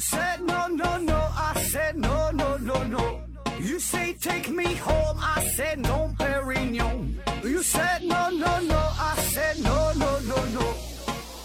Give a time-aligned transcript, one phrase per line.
[0.00, 3.20] said no no no, I said no no no no.
[3.60, 7.16] You say take me home, I said no, Perignon.
[7.44, 10.74] You said no no no, I said no no no no,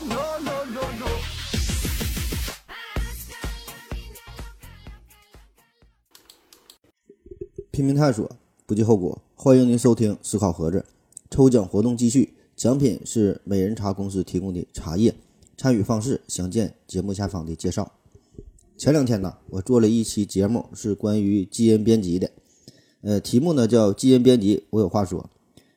[0.07, 1.07] no no no no.
[7.71, 9.21] 拼命探索，不计后果。
[9.35, 10.85] 欢迎您收听思考盒子
[11.29, 15.13] 抽奖活动继续，奖品是美人茶公司提供的茶叶。
[15.57, 17.91] 参与方式详见节目下方的介绍。
[18.77, 22.29] 前两天呢，我做了一期节目，是关于基因编辑的，
[23.01, 25.29] 呃，题目呢叫“基因编辑”，我有话说。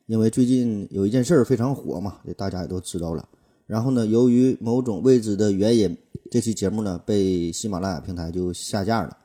[0.07, 3.29] 因为最近有一件事儿非常火嘛，这大家也都知道了。
[3.67, 5.97] 然后呢，由于某种未知的原因，
[6.31, 9.17] 这期节目呢被喜马拉雅平台就下架了。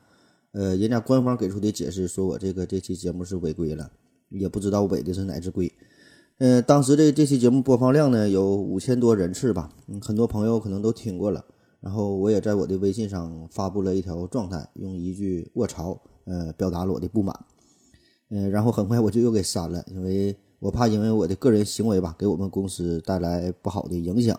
[0.52, 3.90] 呃，人家官方给出的解释说我这个这期节目是违规了，
[4.28, 5.72] 也不知道违的是哪只规。
[6.38, 11.44] 呃，当时这这期节目播放量呢有五千多人次吧，嗯，很多朋友可能都听过了。
[11.84, 17.38] 然后我也在我的微信上发布了一条状态，用一句“卧槽”呃表达了我的不满。
[18.30, 24.34] 嗯，然后很快我就又给删了，因为我怕因为我的个人行为吧，给我们公司带来不好的影响。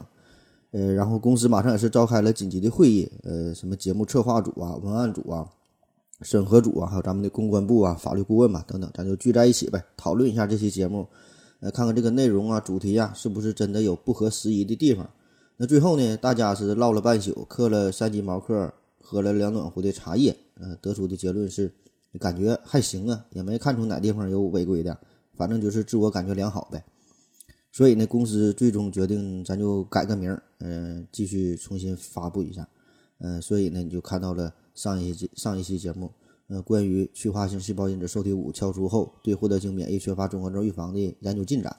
[0.72, 5.48] 呃，然后公司马上也是召开了紧急的会议，呃，什么节目策划组啊、文案组啊。
[6.22, 11.06] 审核组啊，还有咱们的公关部啊、法律顾问吧等等，咱就聚在一起呗，讨论一下这期节目，
[11.60, 15.08] 呃，看看这个内容啊、主题啊，是不是真的有不合时宜的地方。
[15.58, 21.74] 那最后呢，大家是唠了半宿，嗑了三斤毛嗑，喝了两暖壶的茶叶，呃，得出的结论是，
[22.20, 24.98] 感觉还行啊，也没看出哪地方有违规的，
[25.36, 26.84] 反正就是自我感觉良好呗。
[27.72, 32.68] 所以呢，公司最终决定，咱就改个名儿，嗯，继续重新发布一下，
[33.20, 34.54] 嗯，所以呢，你就看到了。
[34.76, 36.12] 上一期上一期节目，
[36.48, 41.74] 呃，关于去化性细胞因子受体五敲除后对获得性免疫缺乏综合症预防的研究进展，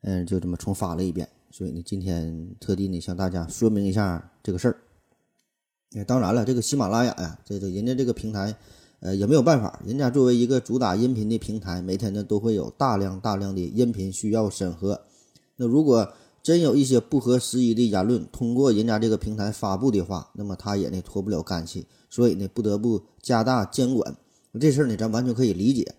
[0.00, 1.28] 嗯，就这么重发了一遍。
[1.56, 6.04] 所以呢，今天特地呢向大家说明一下这个事儿。
[6.06, 8.54] 当然了，这个喜马拉雅呀，这个人家这个平台，
[9.00, 15.00] 呃，也没有办法，人家作为一个主打音频的平台，每天呢都会有大量大量的音频需要审核。
[15.56, 16.12] 那如果
[16.42, 24.14] 真有一些不合时宜的言论通过人家这个平台发布的话，那么他也呢脱不了干系，所以呢不得不加大监管。
[24.60, 25.94] 这事儿呢咱完全可以理解，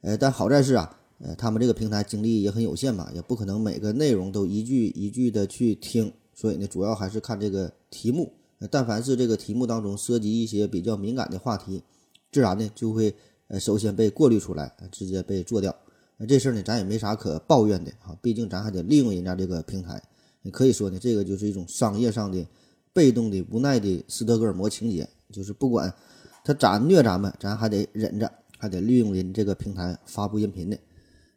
[0.00, 8.32] 呃，但好在是啊，呃，他们这个平台精力也很有限嘛，也不可能每个内容都一句一句的去听，所以呢主要还是看这个题目。
[8.70, 11.82] 但凡是这个题目当中涉及一些比较敏感的话题，
[12.32, 13.14] 自然呢就会
[13.48, 15.74] 呃首先被过滤出来，直接被做掉。
[16.18, 20.02] 那这事儿呢，咱也没啥可抱怨的啊，毕竟咱还得利用人家这个平台。
[20.42, 22.46] 你可以说呢，这个就是一种商业上的
[22.92, 25.92] 被动的无奈的斯德哥尔摩情节，就是不管
[26.44, 30.78] 他咋虐咱们，咱还得忍着，还得利用人这个平台发布音频的。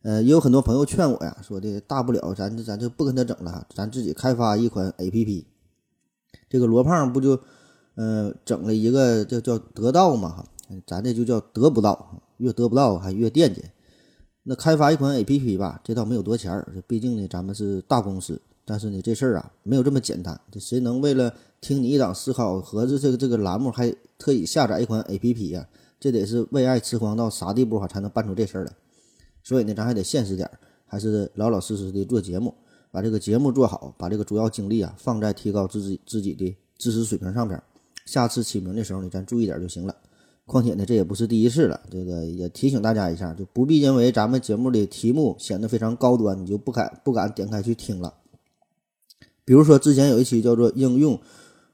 [0.02, 5.46] 呃，也有很多朋友劝我呀，说的大不了咱咱就不跟他整了，咱自己开发一款 APP。
[6.50, 7.40] 这个罗胖不就
[7.96, 10.46] 呃整了一个叫叫得到嘛哈，
[10.88, 13.64] 咱这就叫得不到，越得不到还越惦记。
[14.44, 18.42] 那开发一款 A P P 吧，这倒没有多钱儿，毕竟呢，咱们是大公司。
[18.64, 20.40] 但是呢，这事儿啊，没有这么简单。
[20.50, 25.68] 这谁能为了听你一档思考盒子这个这个栏目，还特意下载一款 A P P 呀？
[26.00, 28.72] 这得是为爱痴狂到啥地步哈，才能办出这事儿来？
[29.44, 32.54] 所以呢，咱还得现实点儿，还是老老实实的做节目，
[32.92, 37.62] 把这个节目做好，把这个主要精力啊放在提高自己自己的知识水平上边。
[38.06, 39.96] 下次起名的时候呢，咱注意点就行了。
[40.46, 41.80] 况且呢，这也不是第一次了。
[41.92, 48.16] 这个也提醒大家一下，就不必因为咱们节目的题目显得非常高端，你就不敢不敢点开去听了。
[49.46, 51.20] 比如说，之前有一期叫做“应用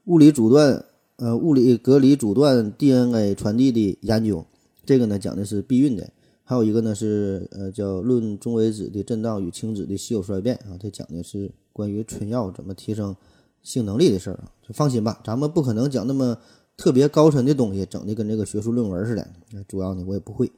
[0.04, 0.84] 物理阻断，
[1.16, 4.44] 呃，物理隔离阻断 DNA 传递的研究”，
[4.84, 6.04] 这个呢讲的是避孕的；
[6.48, 13.14] 还有一个呢是呃叫“论中微子的震荡与轻子的稀有衰变”啊，这讲的是关于春药怎么提升
[13.62, 14.50] 性能力的事儿啊。
[14.66, 16.38] 就放心吧，咱们不可能讲那么。
[16.78, 19.26] 特别高深的东西，整的跟这个学术论文似的。
[19.66, 20.52] 主要呢，我也不会。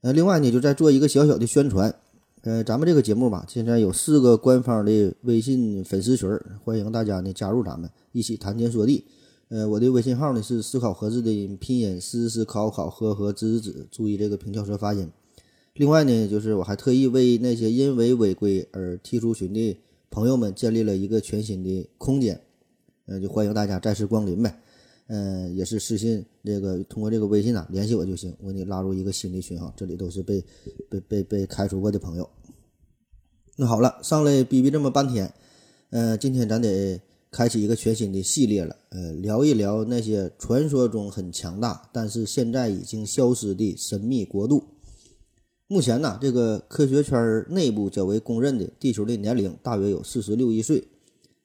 [0.00, 1.94] 呃，另外呢，就再做一个小小的宣传。
[2.42, 6.28] 呃，咱们这个节目吧，现在有四个官方的微信粉丝群
[6.64, 9.04] 欢迎大家呢加入咱们，一起谈天说地。
[9.50, 15.10] 呃，我的微信号呢是思考盒子的拼音思思考考呵呵子子，注意这个平翘舌发音。
[15.74, 19.76] 另外呢，就是我还特意为那些因为违规而踢出群的
[20.08, 22.40] 朋友们建立了一个全新的空间。
[23.06, 24.56] 呃，就欢迎大家再次光临呗。
[25.08, 30.44] 嗯，也是私信这个通过这个微信啊联系我就行，我给你拉入一个新的群哈，这里都是被
[30.88, 32.30] 被被被开除过的朋友。
[33.56, 35.34] 那好了，上来逼逼这么半天，
[35.90, 37.00] 呃，今天咱得
[37.30, 44.64] 开启一个全新的系列了，呃，聊一聊那些传说中很强大，但是现在已经消失的神秘国度。
[45.68, 50.88] 目前呢，这个科学圈内部较为公认的，地球的年龄大约有四十六亿岁。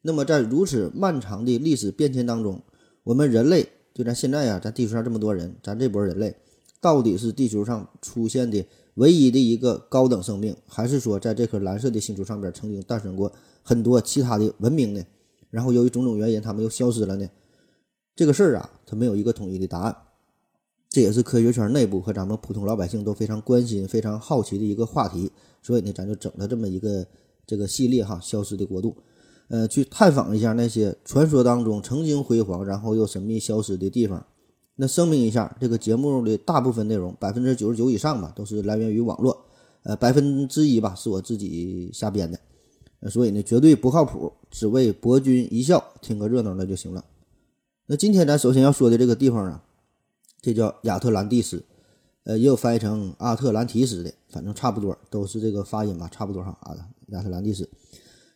[0.01, 2.59] 那么在如此漫长的历史变迁当中，
[3.03, 6.35] 我们人类就咱现在呀，咱地球上这么多人，咱这波人类
[6.81, 8.65] 到底是地球上出现的
[8.95, 13.31] 唯一的一个高等生命，还是说在这颗蓝色的星球上边曾经诞生过
[13.61, 15.03] 很多其他的文明呢？
[15.55, 17.25] 然后由于种种原因，他们又消失了呢？
[18.13, 19.95] 这个事儿啊，它没有一个统一的答案。
[20.89, 25.31] 这也是科学圈内部和咱们普通老百姓都非常关心、非常好奇的一个话题。
[25.61, 27.07] 所以呢，咱就整了这么一个
[27.47, 28.97] 这个系列哈，消失的国度，
[29.47, 34.25] 呃，去探访一下那些传说当中曾经辉煌，然后又神秘消失的地方。
[34.75, 39.45] 那声明一下，这个节目的大部分内容，百分之九十九以上吧，都是来源于网络，
[39.83, 42.37] 呃，百分之一吧是我自己瞎编的，
[43.09, 47.03] 所以呢，绝对不靠谱，只为博君一笑，听个热闹那就行了。
[47.87, 49.63] 那今天咱首先要说的这个地方啊，
[50.41, 51.63] 这叫亚特兰蒂斯。
[52.23, 56.57] 呃，也有翻译成阿特兰提斯的，反正差不多，都是这个发音吧，差不多哈。
[56.61, 56.75] 啊，
[57.09, 57.69] 亚特兰蒂斯，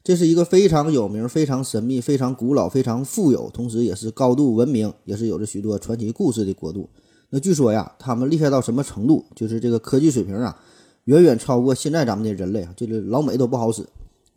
[0.04, 6.88] 这是一个非常有名、非常神秘、非常古老、非常富有，同时也是高度文明，也是有着许多传奇故事的国度。
[7.32, 9.26] 那据说呀，他们厉害到什么程度？
[9.36, 10.56] 就是这个科技水平啊，
[11.06, 13.84] 远远超过现在咱们的人类啊，这个老美都不好使。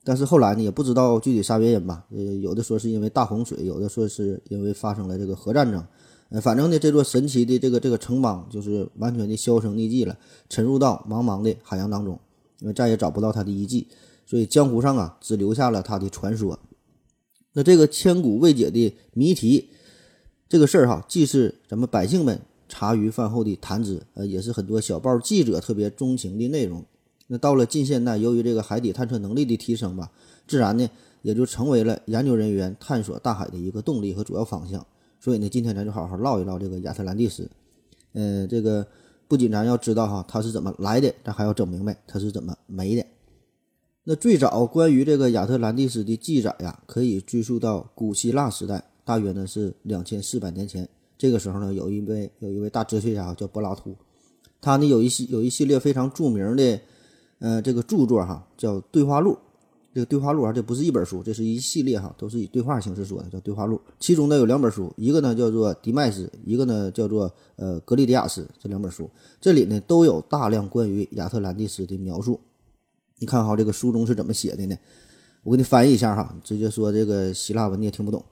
[0.04, 5.84] 但是后来呢，也不知道具体啥原因吧，呃，有的说是因为大洪水，有的说是因为发生了这个核战争。
[6.30, 10.18] 呃，反正呢，这座神奇的这个这个城邦就是完全的销声匿迹了，
[10.48, 12.18] 沉入到茫茫的海洋当中，
[12.58, 13.86] 因为再也找不到它的遗迹，
[14.26, 16.58] 所以江湖上啊只留下了它的传说。
[17.52, 19.68] 那这个千古未解的谜题，
[20.48, 26.84] 这个事儿哈，既是咱们百姓们茶余饭后的谈资，呃，也是很多小报记者特别钟情的内容。
[27.28, 30.10] 那到了近现代，由于这个海底探测能力的提升吧，
[30.46, 30.88] 自然呢
[31.22, 34.84] 也就成为了研究人员探索大海的一个动力和主要方向。
[35.20, 37.48] 所以呢，今天咱就好好唠一唠这个亚特兰蒂斯。
[38.12, 38.86] 嗯，这个
[39.28, 43.06] 不仅咱要知道哈它是怎么来的，咱还要整明白它是怎么没的。
[44.04, 50.88] 那最早关于这个亚特兰蒂斯的记载呀，可以追溯到古希腊时代，大约呢是两千四百年前。
[51.16, 53.96] 这个时候呢，有一位有一位大哲学家叫柏拉图，
[54.60, 56.80] 他呢有一系有一系列非常著名的
[57.42, 59.32] 呃这个著作哈，叫《对话录》。
[59.94, 63.78] 这个对话录啊，这不是一本书，这是一系列哈，都是以对话形式说的，叫对话录。
[64.00, 68.40] 其中呢有两本书，一个呢叫做《迪麦斯》，一个呢叫做呃《格里迪亚斯》。
[68.58, 72.40] 这两本书，这里呢都有大量关于亚特兰蒂斯的描述。
[73.18, 74.74] 你看哈，这个书中是怎么写的呢？
[75.42, 78.24] 我给你翻译一下哈，直接说这个希腊文你也听不懂。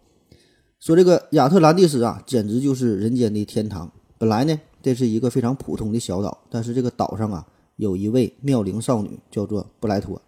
[0.79, 3.93] 说这个亚特兰蒂斯啊，简直就是人间的天堂。
[4.17, 7.47] 本来呢，这是一个非常普通的小岛，但是这个岛上啊，
[7.81, 10.21] 有一位妙龄少女，叫做布莱托。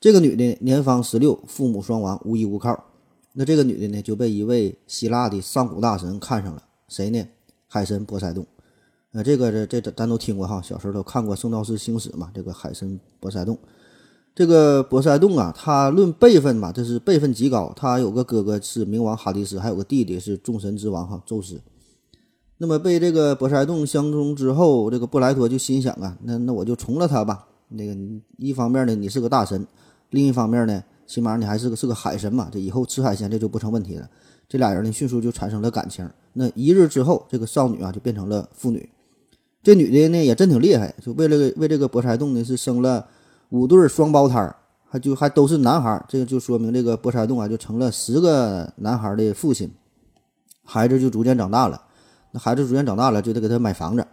[0.00, 2.84] 这个女的年方十六，父母双亡，无依无靠。
[3.32, 6.62] 那这个女的呢，就被一位希腊的上古大神看上了。
[6.86, 7.26] 谁呢？
[7.66, 8.46] 海神波塞冬。
[9.12, 12.30] 呃，这个这这咱都听过哈，小时候都看过《圣斗士星矢》嘛。
[12.32, 13.58] 这个海神波塞冬，
[14.34, 17.72] 这个波塞冬啊，他论辈分吧，这是辈分极高。
[17.74, 21.60] 他有个哥哥是冥王哈迪斯，还有个弟弟是众神之王哈宙斯。
[22.60, 27.46] 那么被这个波塞冬相中之后，这个布莱托就心想啊，那那我就从了他吧。
[27.68, 27.96] 那个
[28.36, 29.66] 一方面呢，你是个大神。
[30.10, 34.08] 另一方面呢，起码你还是个是个海神嘛，这以后吃海鲜这就不成问题了。
[34.48, 36.08] 这俩人呢，迅速就产生了感情。
[36.32, 38.88] 那一日之后，这个少女啊就变成了妇女。
[39.62, 43.06] 这女的呢也真挺厉害，就为了为这个波塞冬呢是生了
[43.50, 44.52] 五对双胞胎，
[44.88, 46.04] 还就还都是男孩。
[46.08, 49.70] 这个就说明这个波塞冬啊就成了十个男孩的父亲。
[50.64, 51.82] 孩子就逐渐长大了，
[52.38, 54.06] 孩子逐渐长大了就得给他买房子。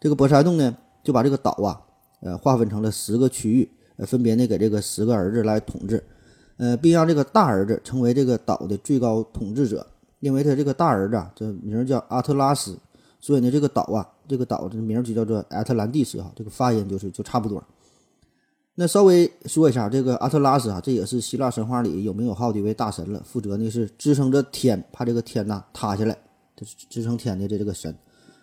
[0.00, 1.80] 这个波塞冬呢就把这个岛啊
[2.20, 3.70] 呃划分成了十个区域。
[3.96, 6.02] 呃分别呢给这个十个儿子来统治，
[6.56, 9.86] 呃，并让这个大儿子成为这个岛的最高统治者，
[10.20, 12.78] 因为他这个大儿子啊，这名叫阿特拉斯，
[13.20, 17.62] 所以呢，这个岛啊，这个岛的名就叫做亚特兰蒂斯哈，这个发音就是就差不多。
[18.74, 26.16] 那稍微说一下这个阿特拉斯啊，这也是希腊神话里有名有号的一位大神了，负责呢是支撑着天，怕这个天呐塌下来，
[26.88, 27.94] 支撑天的这这个神。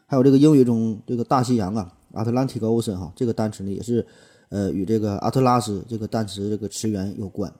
[0.06, 4.06] 还有这个英语中这个大西洋啊，Atlantic Ocean 哈，这个单词呢也是。
[4.50, 7.54] 呃，与这个阿特拉斯这个单词这个词源有关。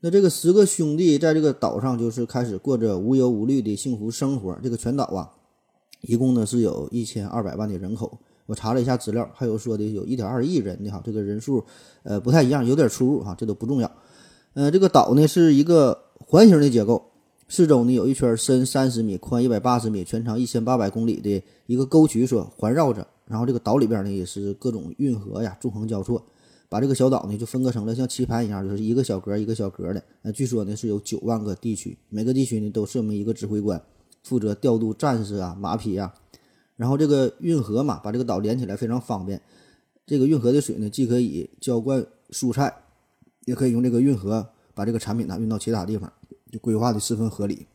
[0.00, 4.58] 那这个十个兄弟在这个岛上就是开始过着无忧无虑的幸福生活。
[4.62, 5.30] 这个全岛啊，
[6.00, 8.18] 一共呢是有一千二百万的人口。
[8.46, 11.62] 我查了一下资料，还有说的有一点二亿人的哈，这个人数
[12.02, 13.92] 呃不太一样，有点出入哈，这都不重要。
[14.54, 17.09] 呃，这个岛呢是一个环形的结构，
[17.50, 23.04] 四周呢有一圈深三十米、宽一百八十米、全长一千八百公里的一个沟渠所环绕着。
[23.26, 26.24] 然后这个岛里边呢也是各种运河呀纵横交错，
[26.68, 30.00] 把这个小岛呢就分割成了像棋盘一样，就是一个小格一个小格的。
[30.22, 33.82] 那据说呢是有九万个地区，每个地区呢都设立一个指挥官，
[34.22, 36.14] 负责调度战士啊、马匹啊。
[36.76, 39.42] 然后这个运河嘛，把这个岛连起来非常方便。
[40.06, 42.72] 这个运河的水呢，既可以浇灌蔬菜，
[43.46, 46.12] 也可以用这个运河把这个产品呢运到其他地方，
[46.50, 47.66] 就规划的十分合理。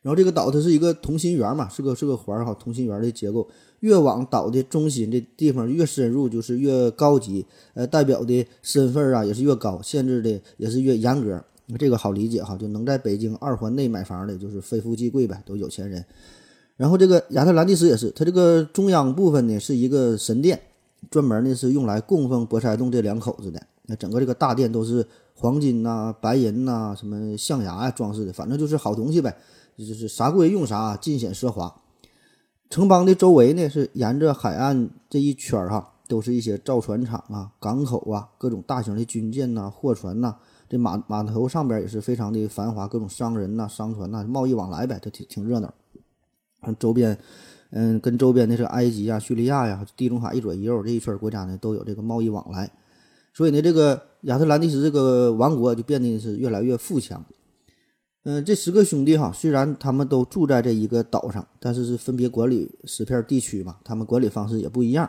[0.00, 3.48] 然后这个岛它是一个同心圆嘛，是个是个环儿哈，同心圆的结构。
[3.80, 11.44] 越往岛的中心这地方越深入，就是越高级，呃，代表的身份啊也是越高，限制的也是越严格。
[11.78, 16.04] 这个好理解哈，就能在北京二环内买房的，就是非富即贵呗，都有钱人。
[16.76, 20.58] 然后这个亚特兰蒂斯也是，它这个中央部分呢是一个神殿，
[21.10, 23.60] 专门呢是用来供奉博塞冬这两口子的。
[23.86, 25.06] 那整个这个大殿都是
[25.40, 29.36] 黄金呐、白银呐、什么象牙呀装饰的，反正就是好东西呗，
[29.76, 31.72] 就是啥贵用啥，尽显奢华。
[32.68, 40.34] 城邦的周围呢是沿着海岸这一圈儿哈，都是一些造船厂啊、港口啊、各种大型的军舰呐、货船呐。
[40.68, 45.72] 这码码头上边也是非常的繁华，各种商人呐、商船呐，贸易往来呗，都挺挺热闹。
[46.78, 47.16] 周边，
[47.70, 52.68] 嗯，跟周边的这埃及啊、叙利亚呀、地中海一左一右这一圈国家呢，都有这个贸易往来。
[53.38, 57.24] 所以呢，这个亚特兰蒂斯这个王国就变得是越来越富强。
[58.24, 65.08] 嗯，这十个兄弟哈，虽然他们都住在这一个岛上，但是是分别管理十片地区嘛，他们管理方式也不一样。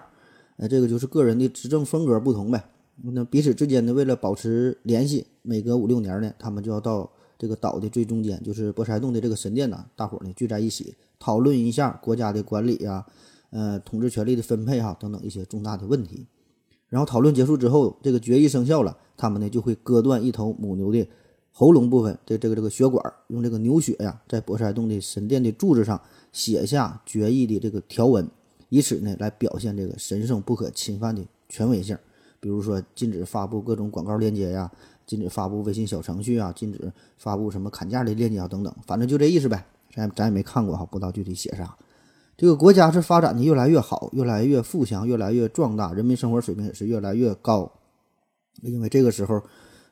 [0.58, 2.64] 呃，这个就是个人的执政风格不同呗。
[3.02, 13.04] 那彼此之间呢，为了保持联系，每隔五六年呢，他们就要到这个岛的最中间，就是波塞冬的这个神殿呢，大伙儿呢聚在一起，讨论一下国家的管理呀，
[13.50, 16.28] 呃，统治权力的分配哈，等等一些重大的问题。
[16.90, 21.08] 然后讨论结束之后，这个决议生效了，他们呢就会割断一头母牛的
[21.52, 28.28] 喉咙部分的这个这个血管，用这个牛血呀，在博塞洞的神殿的柱子上写下决议的这个条文，
[28.70, 31.98] 以此呢来表现这个神圣不可侵犯的权威性。
[32.40, 34.72] 比如说，禁止发布各种广告链接呀，
[35.06, 39.66] 禁止发布微信小程序啊，禁止发布什么砍价的链接啊，等等，反正就这意思呗。
[39.94, 41.76] 咱咱也没看过哈，不知道具体写啥。
[42.40, 47.70] 这个国家是发展的越来越好，越来越富强，越来越壮大，人民生活水平也是越来越高。
[48.62, 49.44] 因为这个时候，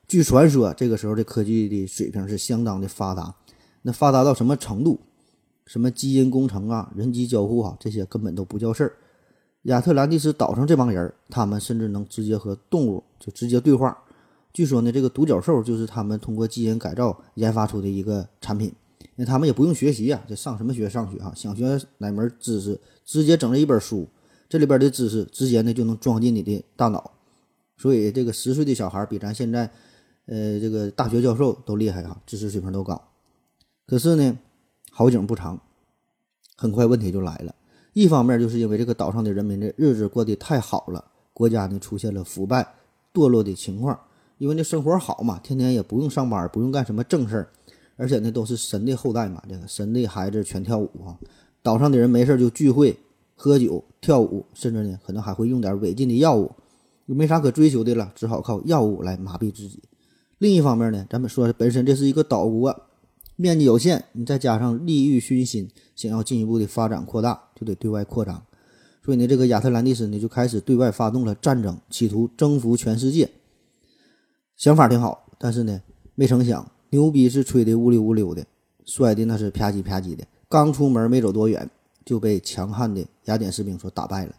[0.06, 3.34] 据传说，这个时候的科技的水平是相当的发达。
[3.82, 4.98] 那发达到什么程度？
[5.66, 8.96] 什么基因工程啊，人机交互啊，这些根本都不叫事儿。
[9.64, 13.94] 亚特兰蒂斯岛上这帮人，他们甚至能直接和动物就直接对话。
[14.54, 18.72] 据说呢，这个独角兽就是他们通过基因改造研发出的一个产品。
[19.20, 21.32] 那他们也不用学习啊，这上什么学上学哈？
[21.34, 24.06] 想学哪门知识，直接整了一本书，
[24.48, 27.10] 这里边的知识直接呢就能装进你的大脑。
[27.76, 29.68] 所以这个十岁的小孩比咱现在，
[30.26, 33.10] 呃，这个大学教授都厉害哈，知识水平都高。
[33.88, 34.38] 可是呢，
[34.92, 35.60] 好景不长，
[36.56, 37.52] 很快问题就来了。
[37.94, 42.74] 一方面就是因为这个岛上的人民的日子过得太好了，国家呢出现了腐败
[43.12, 43.98] 堕落的情况。
[44.38, 47.48] 因为那生活好嘛，天天也不用上班，不用干什么正事儿，
[47.98, 51.18] 而且呢都是神的后代嘛，这个神的孩子全跳舞啊。
[51.62, 52.96] 岛上的人没事就聚会、
[53.34, 56.50] 喝酒、跳舞，甚至呢可能还会用点违禁的药物，
[57.04, 59.82] 又没啥可追求的了，只好靠药物来麻痹自己。
[60.38, 62.84] 另一方面呢，咱们说本身这是一个岛国。
[63.40, 68.42] 面积有限，你再加上利欲熏心，想要进一步的发展扩大，就得对外扩张。
[69.04, 73.30] 所以呢，这个亚特兰蒂斯呢就开始对外发动了战争，企图征服全世界。
[74.56, 75.80] 想法挺好，但是呢，
[76.16, 78.44] 没成想牛逼是吹的乌溜乌溜的，
[78.84, 80.24] 摔的那是啪叽啪叽的。
[80.48, 81.68] 刚出门没走多远，
[82.04, 84.34] 就被强悍的雅典士兵所打败了。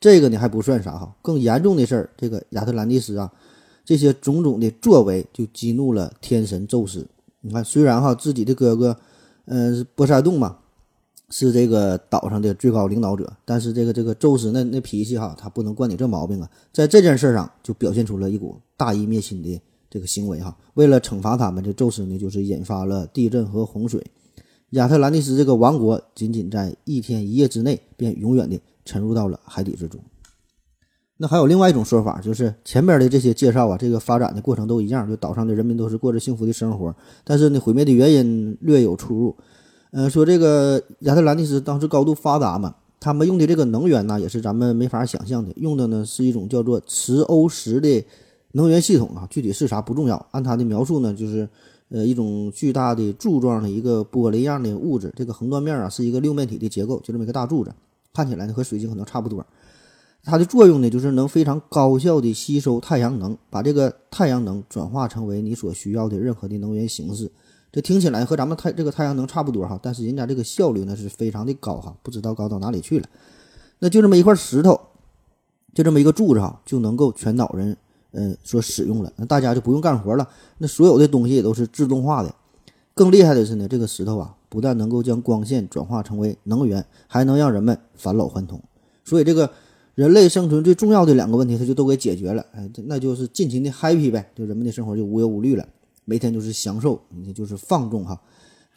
[0.00, 3.32] 这个呢还不算啥哈，更严重的事儿，这个亚特兰蒂斯啊，
[3.84, 7.06] 这些种种的作为就激怒了天神宙斯。
[7.40, 8.96] 你看，虽然哈自己的哥哥，
[9.46, 10.58] 呃，波塞冬嘛，
[11.30, 20.56] 是这个岛上的最高领导者，但是这个这个宙斯那那脾气哈，他不能惯你这毛病啊，在这件事上就表现出了一股大义灭亲的这个行为哈。
[20.74, 24.04] 为了惩罚他们，这宙斯呢就是引发了地震和洪水，
[24.70, 30.00] 亚特兰蒂斯这个王国仅仅在一天一夜之内便永远的沉入到了海底之中。
[31.20, 36.94] 那还有另外一种说法，就是前边的这些介绍啊，这个发展的过程都一样，就岛上的人民都是过着幸福的生活。
[37.24, 39.36] 但是呢，毁灭的原因略有出入。
[39.90, 48.04] 嗯，说这个亚特兰蒂斯当时高度发达嘛，他们用的这个能源呢，也是咱们没法想象的，用的呢是一种叫做磁欧石的
[48.58, 50.26] 能源系统啊，具体是啥不重要。
[50.32, 51.48] 按他的描述呢，就是
[51.90, 57.72] 呃一种巨大的柱状的一个玻璃样的物质，这个横断面啊是一个六面体的结构，就这么一个大柱子，
[58.12, 59.46] 看起来呢和水晶可能差不多。
[60.24, 67.30] 它的作用呢，就是能非常高效的吸收太阳能，把这个太阳能转化成为你所需要的任何的能源形式。
[67.70, 73.06] 这听起来和咱们太这个太阳能差不多哈，但是人家这个效率呢是非常的高哈，不知道高到哪里去了。
[73.78, 74.78] 那就这么一块石头，
[75.72, 77.76] 就这么一个柱子哈，就能够全岛人
[78.18, 79.12] 嗯所使用了。
[79.16, 82.34] 那大家就不用干活了，那所有的东西也都是自动化的。
[82.94, 88.60] 更厉害的是呢，这个石头啊，不但能够将光线转化成为能源，还能让人们返老还童。
[89.04, 89.50] 所以这个。
[89.98, 95.68] 人类生存最重要的两个问题，他就都给解决了，哎，那就是尽情的 happy 呗，就人们的生活就无忧无虑了，
[96.04, 97.00] 每天就是享受，
[97.34, 98.16] 就是放纵哈。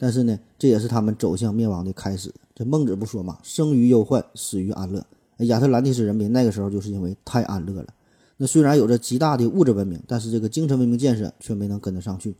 [0.00, 2.28] 但是呢，这也是他们走向灭亡的开始。
[2.56, 5.00] 这孟子不说嘛，生于忧患，死于安乐。
[5.46, 7.86] 亚特兰蒂斯人民那个时候就是因为太安乐了。
[8.36, 12.34] 那虽然有着极大的物质文明，但是这个精神文明建设却没能跟得上去。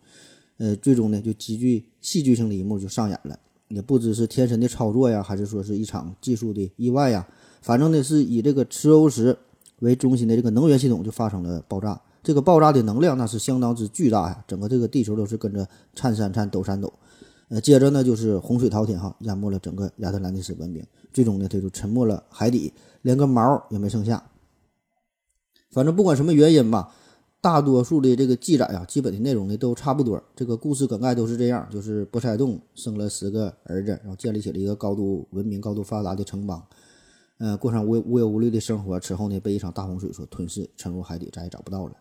[0.58, 3.38] 呃，最终呢，就极具戏剧性的一幕就上演了。
[3.68, 7.26] 也不知是天神的操作呀，还是说是一场技术的意外呀？
[7.62, 9.36] 反正呢，是以这个磁欧石
[9.78, 11.98] 为中心的这个能源系统就发生了爆炸。
[12.22, 16.92] 这个爆炸的能量那是相当之巨大呀，整个这个地球都是跟着颤颤颤、抖颤抖。
[17.48, 24.22] 呃，接着呢就是洪水滔天哈，淹没了整个亚特兰蒂斯文明，最终呢它就沉没了海底，连个毛也没剩下。
[25.72, 26.94] 反正不管什么原因吧，
[27.40, 30.22] 大多数的这个记载啊，基本的内容呢都差不多。
[30.36, 36.62] 这个故事梗概都是这样，就是波塞冬生了十个儿子，然后建立起了一个高度文明、高度发达的城邦，
[37.38, 39.00] 呃，过上无无忧无虑的生活。
[39.00, 41.92] 此后呢，被一场大洪水所吞噬，沉入海底，再也找不到了。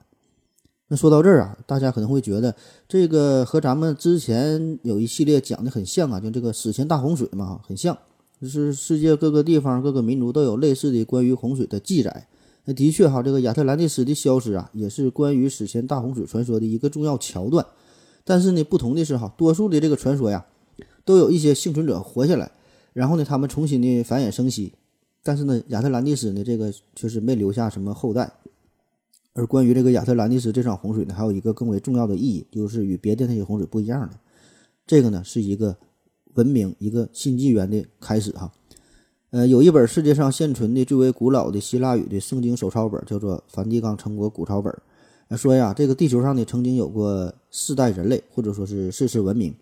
[0.89, 2.53] 那说到这儿啊，大家可能会觉得
[2.87, 7.97] 这个和咱们之前有一系列讲的很像啊，就这个史前大洪水嘛，很像，
[8.41, 12.27] 就是世界各个地方、各个民族都有类似的关于洪水的记载。
[12.65, 17.65] 那的确哈，这个亚特兰蒂斯的消失啊，也是关于史前大洪水传说的一个重要桥段。
[18.23, 20.45] 但是呢，不同的是哈，多数的这个传说呀，
[21.03, 22.51] 都有一些幸存者活下来，
[22.93, 24.73] 然后呢，他们重新的繁衍生息。
[25.23, 28.31] 但是呢，亚特兰蒂斯呢，这个确实没留下什么后代。
[29.33, 34.19] 而关于这个亚特兰蒂斯这场洪水呢，还有一个更为重要的意义，就是与别的那些洪水不一样的，
[34.85, 35.75] 这个呢是一个
[36.33, 38.51] 文明、一个新纪元的开始哈。
[39.31, 44.77] 呃，有一本世界上现存的最为古老的希腊语的圣经手抄本，叫做《梵蒂冈成果古抄本》。
[45.37, 49.55] 说呀，这个地球上呢曾经有过四代人类，或者说是四次文明。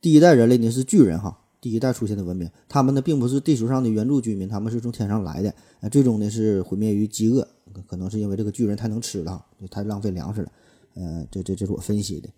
[0.00, 5.54] 第一代人类呢是巨人哈，第一代出现的文明，他们呢并不是地球上的原住居民，他们是从天上来的。
[5.78, 7.46] 呃，最终呢是毁灭于饥饿。
[7.86, 10.48] 可能是因为这个巨人太能吃了，就太浪费粮食了。
[10.94, 12.28] 呃，这这这是我分析的。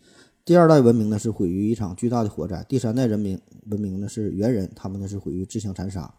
[0.45, 2.63] 第二代文明呢是毁于一场巨大的火灾。
[2.69, 6.13] 第三代人民文明呢是猿人，他们呢是毁于自相残杀。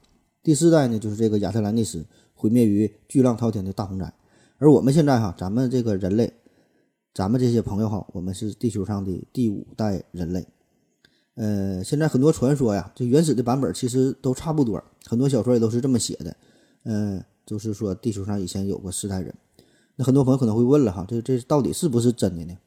[0.47, 4.13] 第四代呢就是这个亚特兰蒂斯毁灭于巨浪滔天的大洪灾。
[4.59, 6.31] 而我们现在哈，咱们这个人类，
[7.13, 10.47] 咱们这些朋友哈，我们是地球上的第五代人类。
[11.35, 16.37] 呃，现在很多传说呀，这原始的版本其实都差不多，很多小说也都是这么写的。
[16.83, 17.21] 嗯。
[17.45, 19.33] 就是说，地球上以前有过四代人，
[19.97, 22.57] 那很多朋友可能会问了哈，这这到底是不是真的呢？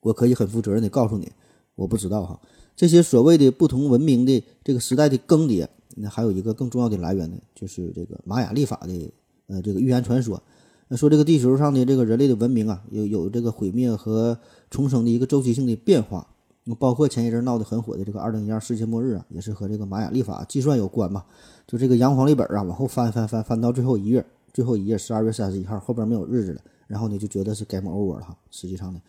[0.00, 1.32] 我可以很负责任的告诉你，
[1.74, 2.40] 我不知道哈。
[2.76, 9.12] 这些所谓的不同文明的这个时代的更迭，那还有一个更重要的来源呢，就是这个玛雅历法的
[9.46, 10.42] 呃这个预言传说。
[10.88, 14.38] 那说这个地球上的这个人类的文明啊，有有这个毁灭和
[14.70, 16.28] 重生的一个周期性的变化。
[16.64, 21.24] 那包括前一阵闹得很火的这个二零一二世界末日啊，也是和这个玛雅历法计算有关嘛。
[21.66, 26.60] 就这个阳黄历本啊，往后翻翻翻翻到最后一页，最后一页十二月三十一号，后边没有日子了。
[26.86, 28.36] 然后呢，就觉得是 game over 了哈。
[28.50, 29.00] 实际上呢，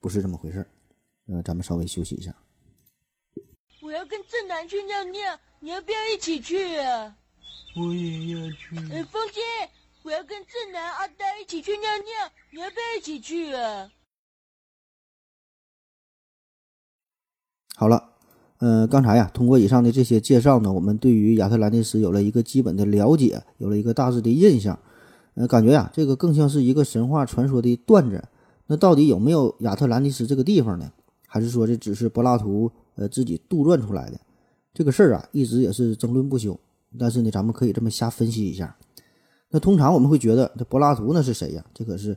[0.00, 0.66] 不是这么回事儿。
[1.28, 2.34] 呃，咱们稍微休息一下。
[3.82, 5.20] 我要跟正南去尿尿，
[5.64, 7.14] 你要不要一起去啊？
[7.76, 8.76] 我也要去。
[8.92, 9.40] 哎，风姐，
[10.02, 13.88] 我要跟正南、阿呆一起去尿尿，你要不要一起去啊？
[17.76, 18.10] 好了，
[18.58, 24.76] 呃，刚才呀，通过以上的这些介绍呢，我们对于亚特兰蒂斯有了一个基本的了解，有了一个大致的印象。
[25.34, 28.28] 呃，感觉呀，这个更像是一个神话传说的段子。
[28.66, 30.92] 那到底有没有亚特兰蒂斯这个地方呢？
[31.28, 34.20] 还是说这只是柏拉图呃自己杜撰出来的？
[34.74, 36.58] 这个事儿啊，一直也是争论不休。
[36.98, 38.76] 但是呢，咱们可以这么瞎分析一下。
[39.50, 41.64] 那通常我们会觉得，这柏拉图那是谁呀？
[41.74, 42.16] 这可是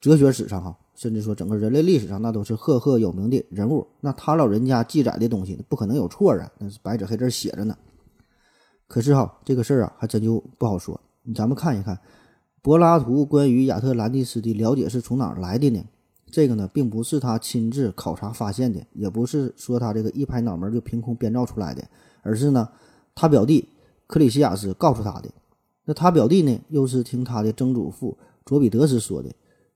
[0.00, 0.76] 哲学史上哈。
[0.94, 7.76] 甚至说，整个人类历史上那都是赫赫有名的人物，那他老人家记载的东西不可能有错啊，那是白纸黑字写着呢。
[8.88, 10.98] 可是哈，这个事儿啊，还真就不好说。
[11.34, 12.00] 咱们看一看，
[12.62, 15.84] 柏拉图关于亚特兰蒂斯的了解是从哪儿来的呢？
[16.30, 21.82] 这个呢，并不是他亲自考察发现的，也不是说他这个一拍脑门就凭空编造出来的，
[22.22, 22.68] 而是呢，
[23.14, 23.68] 他表弟
[24.06, 25.28] 克里西亚斯告诉他的。
[25.84, 29.30] 那他表弟呢，又是听他的曾祖父卓比德斯说的。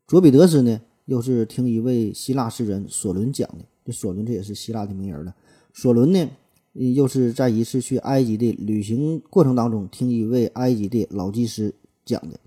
[0.07, 0.81] 卓比德斯呢？
[1.07, 5.35] 又是听一位希腊诗人索伦讲的，这索伦这也是希腊的名人了。
[5.75, 6.29] 索伦呢，
[6.73, 12.39] 又是在一次去埃及的旅行过程当中，听一位埃及的老技师讲的。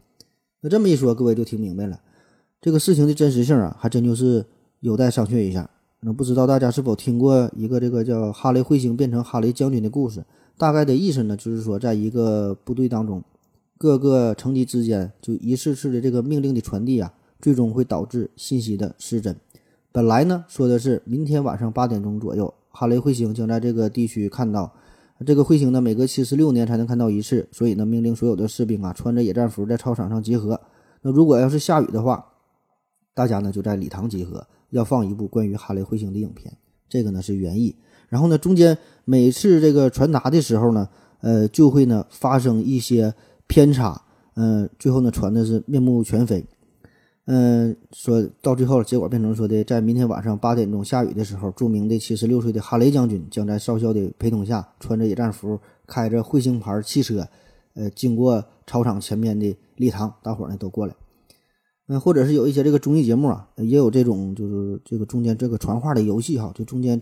[0.62, 2.00] 那这么一说，各位就听明白了，
[2.64, 4.46] 这个事情的真实性啊，还真就是
[4.80, 5.70] 有待商榷一下。
[6.00, 10.24] 那不知道大家是否听过一个这个叫哈雷彗星变成哈雷将军的故事？
[10.58, 13.22] 大概的意思呢，就是说，在一个部队当中，
[13.78, 17.12] 各个层级之间就一次次的这个命令的传递啊。
[17.42, 19.36] 最终会导致信息的失真。
[19.92, 24.72] 本来呢，说的是明天晚上八点钟左右，哈雷彗星将在这个地区看到。
[25.26, 30.58] 这个彗星呢，每隔七十六年才能看到一次，所以呢，命令所有的士兵啊，穿着野战服在操场上集合。
[31.02, 32.26] 那如果要是下雨的话，
[33.14, 36.56] 大家呢就在礼堂集合，要放一部关于哈雷彗星的影片。
[36.90, 37.76] 这个呢是原意。
[38.10, 40.88] 然后呢，中间每次这个传达的时候呢，
[41.22, 43.12] 呃，就会呢发生一些
[43.48, 44.00] 偏差，
[44.36, 46.46] 嗯、最后呢传的是面目全非。
[47.26, 57.28] 嗯，说到最后，结果变成说的，在明天晚上八点钟下雨的时候，著名的七十六岁的哈雷将军将在少校的陪同下，穿着野战服，开着彗星牌汽车，
[57.76, 60.94] 呃，经过操场前面的礼堂，大伙儿呢都过来。
[61.88, 67.02] 嗯，或者是有一些这个综艺节目啊，也有这种就是这个中间这个传话的游戏哈，就中间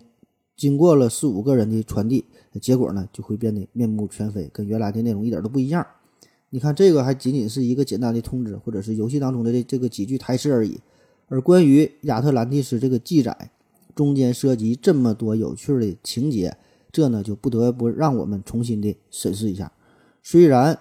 [0.55, 2.25] 经过了四五个人的传递，
[2.59, 5.85] 结果呢就会变得面目全非，跟原来的内容一点都不一样。
[6.49, 10.79] 你看这个还仅仅是一个简单的通知，或者是游戏当中的这这个几句台词而已。
[11.27, 13.51] 而关于亚特兰蒂斯这个记载，
[13.95, 16.57] 中间涉及这么多有趣的情节，
[16.91, 19.71] 这呢就不得不让我们重新的审视一下。
[20.21, 20.77] 虽然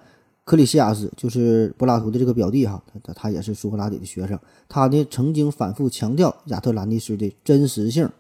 [0.51, 4.37] 克里西亚斯就是柏拉图的这个表弟哈，他他他也是苏格拉底的学生，
[4.69, 8.11] 他呢曾经反复强调亚特兰蒂斯的真实性，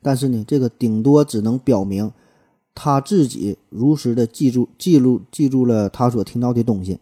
[0.00, 2.08] 但是呢，这个顶多只能表明
[2.72, 7.00] 他自己如实的记住、记录、记住了他所听到的东西，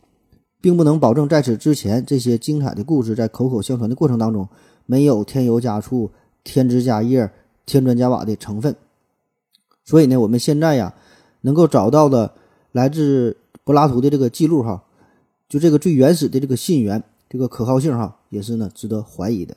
[0.62, 4.48] 并不能保证在此之前这些精彩的故事在口口相传的过程当中
[4.86, 6.10] 没有添油加醋、
[6.42, 7.30] 添枝加叶、
[7.66, 8.74] 添砖加瓦的成分。
[9.84, 10.94] 所以呢，我们现在呀
[11.42, 12.32] 能够找到的
[12.72, 14.84] 来自柏拉图的这个记录哈，
[15.48, 19.56] 就这个最原始的这个信源，这个可靠性哈也是呢值得怀疑的。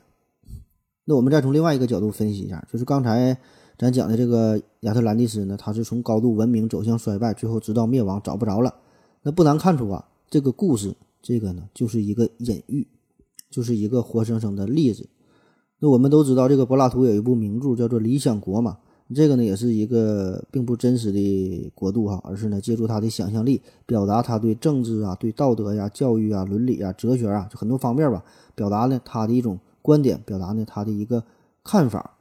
[1.04, 3.36] 那我们再从另外一个角度分析一下，就是刚才
[3.76, 8.74] 咱讲的这个亚特兰蒂斯呢，它是从高度文明走向衰败，最后直到灭亡，找不着了。
[9.22, 12.86] 那不难看出啊，这个故事这个呢就是一个隐喻，
[13.50, 15.08] 就是一个活生生的例子。
[15.80, 18.78] 那我们都知道，这个柏拉图有一部名著叫做《理想国》嘛，
[19.12, 31.22] 这个呢也是一个并不真实的国度哈，而是呢借助他的想象力，表达他对政治啊、对道德呀、教育啊、伦理啊、哲学啊，就很多方面吧，表达呢他的一种观点，表达呢他的一个
[31.62, 32.12] 看法。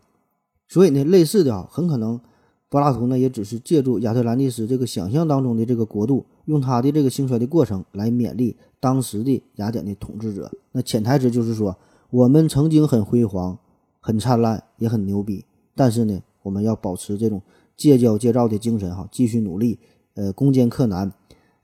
[0.67, 2.19] 所以呢，类似的啊，很可能
[2.67, 10.51] 柏拉图呢也只是借助亚特兰蒂斯这个想象当中的这个国度，用他的这个兴衰的过程来勉励当时的雅典的统治者。
[10.71, 11.77] 那潜台词就是说，
[12.09, 13.57] 我们曾经很辉煌、
[13.99, 17.41] 很灿烂，也很牛逼，但是呢，我们要保持这种
[17.75, 19.79] 戒骄戒躁的精神哈，继续努力，
[20.13, 21.11] 呃，攻坚克难，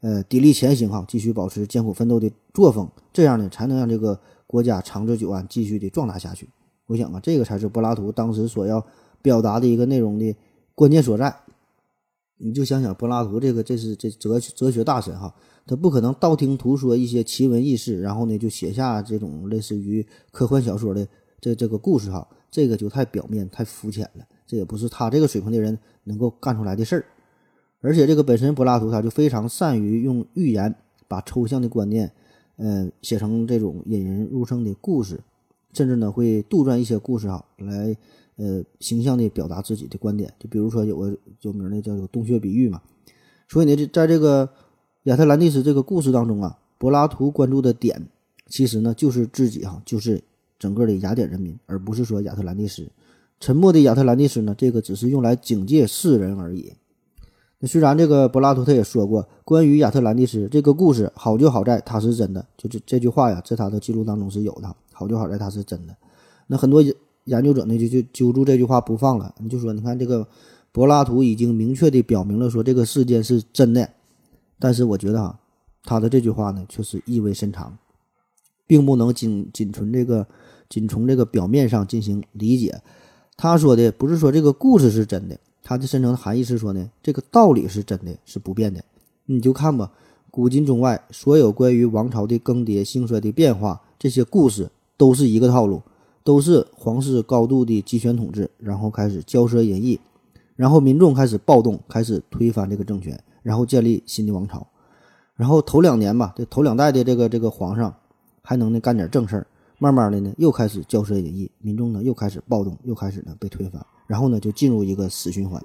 [0.01, 6.49] 呃，砥砺前行哈，继续保持艰苦奋斗的作风，这样呢，才能让这个国家长治久安，继续的壮大下去。
[6.87, 8.83] 我想啊，这个才是柏拉图当时所要
[9.21, 10.35] 表达的一个内容的
[10.73, 11.35] 关键所在。
[12.41, 15.35] 你就想想柏拉图这个，这是这哲哲学大神哈，
[15.67, 21.05] 他不可能道听途说一些奇闻异事，然后呢就写下这种类似于科幻小说的
[21.41, 27.05] 这这个故事哈，这个就太表面太肤浅了，这也不是他这个水平的人能够干出来的事儿。
[27.81, 30.73] 而且这个本身柏拉图他就非常善于用寓言
[31.07, 32.11] 把抽象的观念，
[32.55, 35.21] 呃，写成这种引人入胜的故事，
[35.73, 37.95] 甚至呢会杜撰一些故事哈来。
[38.41, 42.81] 呃，形象的表达自己的观点，就比如说有个有名的叫做洞穴比喻嘛。
[43.49, 44.49] 所以呢，这在这个
[45.03, 48.01] 亚特兰蒂斯这个故事当中啊，柏拉图关注的点
[48.47, 50.23] 其实呢就是自己哈，就是
[50.57, 52.89] 整个的雅典人民，而不是说亚特兰蒂斯。
[53.39, 56.73] 沉默的亚特兰蒂斯呢，这个只是用来警戒世人而已。
[57.59, 64.75] 那虽然这个柏拉图他也说过，关于亚特兰蒂斯这个故事好就好在它是真的，就这这句话呀，在他的记录当中是有的。
[64.91, 65.95] 好就好在它是真的。
[66.47, 66.83] 那很多
[67.23, 70.27] 研究者呢就就揪住这句话不放了，你就说，你看这个
[70.73, 73.89] 柏拉图已经明确的表明了说这个事件是真的，
[74.59, 75.39] 但是我觉得哈，
[75.85, 77.77] 他的这句话呢却是意味深长，
[78.67, 80.27] 并不能仅仅从这个
[80.67, 82.81] 仅从这个表面上进行理解。
[83.41, 88.83] 他说的不是说这个故事是真的，他的深层含义是说呢，这个道理是真的，是不变的。
[89.27, 89.89] 你就看吧，
[90.29, 95.81] 古今中外所有关于王朝的更迭、兴衰的变化，这些故事都是一个套路。
[96.21, 99.97] 都是皇室高度的集权统治，然后开始骄奢淫逸，
[100.57, 104.67] 然后民众开始暴动，开始推翻这个政权，然后建立新的王朝。
[105.35, 107.95] 然后头两年吧，这头两代的这个这个皇上
[108.43, 109.47] 还能呢干点正事儿，
[109.79, 115.59] 慢慢的呢又开始骄奢淫逸，民众呢又开始暴动，又开始呢被推翻，然后呢就进入一个死循环。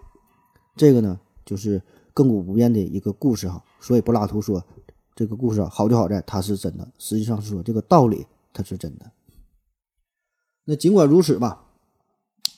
[0.77, 1.83] 这个呢就是
[2.15, 3.63] 亘古不变的一个故事哈。
[3.81, 4.65] 所以柏拉图说
[5.15, 9.11] 这个故事好就好在它是真的，实际上是说这个道理它是真的。
[10.65, 11.67] 那尽管如此吧，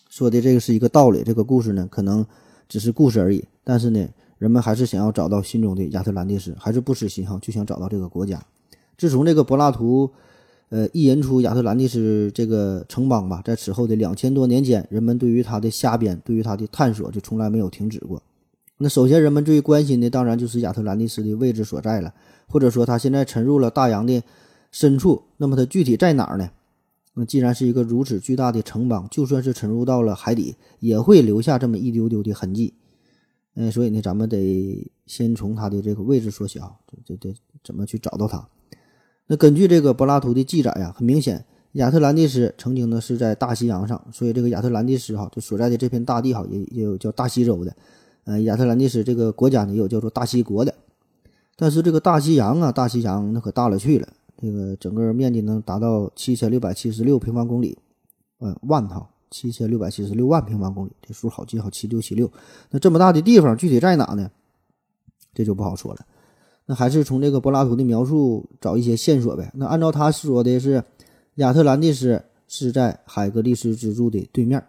[0.09, 2.25] 说的这个是一个道理，这个故事呢可能
[2.69, 3.45] 只是故事而已。
[3.64, 8.40] 但是呢，人们还是想要找到心中的亚特兰蒂斯，还是不死心哈，就想找到这个国家。
[8.97, 10.11] 自从这个柏拉图，
[10.68, 18.20] 呃，一言出亚特兰蒂斯这个城邦吧，在此后的两千多年间，人们对于它的瞎编，对于它的探索，就从来没有停止过。
[18.79, 22.12] 那首先，人们最关心的当然就是亚特兰蒂斯的位置所在了，
[22.48, 24.22] 或者说它现在沉入了大洋的
[24.72, 25.22] 深处。
[25.37, 26.50] 那么它具体在哪儿呢？
[27.14, 32.74] 那既然是一个如此巨大的城邦，就算是沉入到了海底，也会留下这么一丢丢的痕迹。
[33.55, 36.72] 嗯，所以呢，咱们得先从它的这个位置说起啊，
[37.07, 38.46] 这这这怎么去找到它？
[39.27, 47.75] 那根据这个柏拉图的记载呀，很明显，亚特兰蒂斯曾经呢是在大西洋上，所以这个亚特兰蒂斯哈，就所在的这片大地哈，也也有叫大西洲的。
[48.25, 50.75] 呃，亚特兰蒂斯这个国家呢，也有叫做大西国的。
[51.57, 57.79] 但是这个大西洋啊，大西洋那可大了去了，这个整个面积能达到七千六百七十六平方公里，
[58.41, 59.09] 嗯，万哈。
[59.29, 62.31] 七千六百七十六万平方公里，这数好记好，七六七六。
[62.71, 64.31] 那这么大的地方，具体在哪呢？
[65.35, 66.07] 这就不好说了。
[66.66, 69.50] 那还是从这个柏拉图的描述找一些线索呗。
[69.55, 70.83] 那按照他说的是，
[71.37, 74.62] 亚特兰蒂斯是在海格力斯之柱的对面。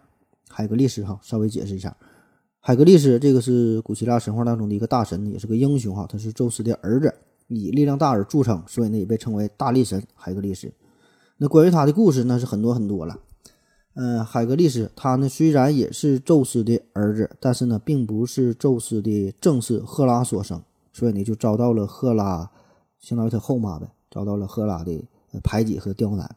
[0.48, 1.96] 海格力斯哈，稍微解释一下，
[2.60, 6.06] 海格力斯这个是古希腊神话当中的一个大神，也是个英雄哈。
[6.08, 7.14] 他是宙斯的儿子，
[7.48, 10.72] 以力量大而著称，所以呢也被称为大力神海格力斯。
[11.36, 13.18] 那关于他的故事那是很多很多了。
[13.94, 20.60] 嗯，海格力斯他呢虽然也是宙斯的儿子，但是呢并不是宙斯的正室赫拉所生，
[20.98, 22.50] 所以呢就遭到了赫拉，
[22.98, 25.00] 相当于他后妈呗，遭到了赫拉的
[25.44, 26.28] 排挤和刁难。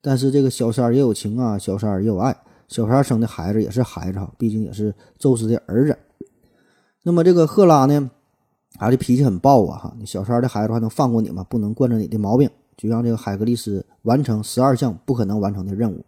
[0.00, 2.36] 但是这个小三儿也有情啊，小三儿也有爱，
[2.68, 5.98] 小三儿生的孩子也是孩子哈，毕竟也是宙斯的儿子。
[7.02, 8.08] 那么这个赫拉呢，
[8.74, 11.44] 他的脾气很暴啊哈，你小三儿的孩子还能放过你吗？
[11.50, 16.04] 不能惯着你的毛病，就让这个海格力斯完成十二项不可能完成的任务。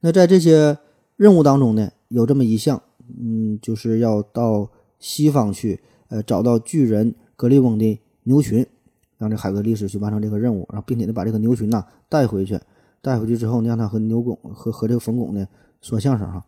[0.00, 0.76] 那在这些
[1.14, 2.82] 任务当中呢，有这么一项，
[3.20, 8.66] 嗯，就是要到西方去，呃，找到巨人格利翁的牛群，
[9.18, 12.58] 让这海格力斯去完成这个任务，然后并且呢把这个牛群呐带回去，
[13.00, 15.46] 带回去之后呢，让他和牛拱和和这个冯巩呢
[15.80, 16.44] 说相声哈。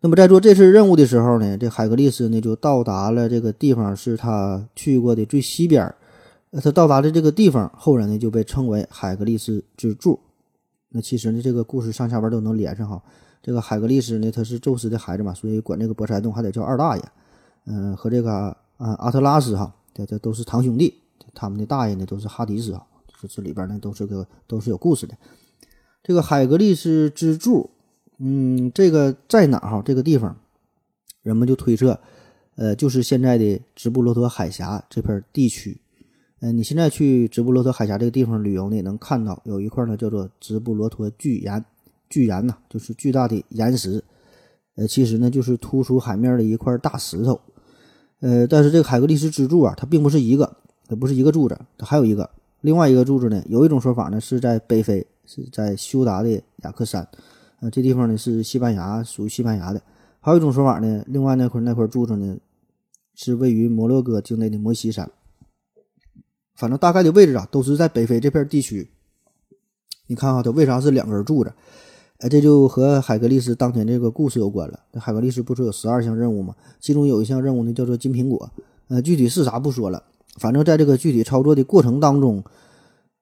[0.00, 5.94] 那么在做这次任务的时候呢，这海格力斯呢就到达了这个地方，是他去过的最西边儿。
[6.62, 10.18] 他到达的这个地方，后人呢就被称为海格力斯之柱。
[10.90, 13.02] 那其实呢，这个故事上下边都能连上哈。
[13.42, 17.02] 这个海格力斯呢，他是宙斯的孩子嘛，所以管这个波塞冬还得叫二大爷。
[17.66, 20.94] 嗯，和这个啊阿特拉斯哈，这这都是堂兄弟。
[21.34, 22.82] 他们的大爷呢都是哈迪斯啊，
[23.20, 25.14] 这这里边呢都是个都是有故事的。
[26.02, 27.68] 这个海格力斯之柱，
[28.18, 29.82] 嗯，这个在哪哈？
[29.84, 30.34] 这个地方，
[31.22, 31.98] 人们就推测，
[32.54, 35.78] 呃，就是现在的直布罗陀海峡这片地区。
[36.40, 41.64] 嗯，你现在去直布罗陀海峡这个地方旅游呢，也能看到有一块呢叫做直布罗陀巨岩，
[42.08, 44.02] 巨岩呢就是巨大的岩石，
[44.76, 47.40] 呃，其实呢就是突出海面的一块大石头，
[48.20, 50.56] 呃，但是这个海格力斯之柱啊，它并不是一个，
[50.88, 52.28] 它不是一个柱子，它还有一个，
[52.62, 56.30] 另外一个柱子呢，有一种说法呢是在北非，是在休达的
[56.62, 57.06] 雅克山，
[57.60, 59.82] 呃，这地方呢是西班牙，属于西班牙的，
[60.20, 62.36] 还有一种说法呢，另外那块那块柱子呢
[63.14, 65.10] 是位于摩洛哥境内的摩西山。
[66.54, 68.90] 反正大概的位置啊，都是在北非这片地区。
[70.06, 71.52] 你看啊，它为啥是两根柱子？
[72.18, 74.80] 哎，这就和海格力斯当天这个故事有关了。
[74.92, 76.54] 那海格力斯不是有十二项任务吗？
[76.80, 78.50] 其中有一项任务呢，叫做金苹果。
[78.88, 80.02] 呃，具体是啥不说了。
[80.38, 82.42] 反正在这个具体操作的过程当中，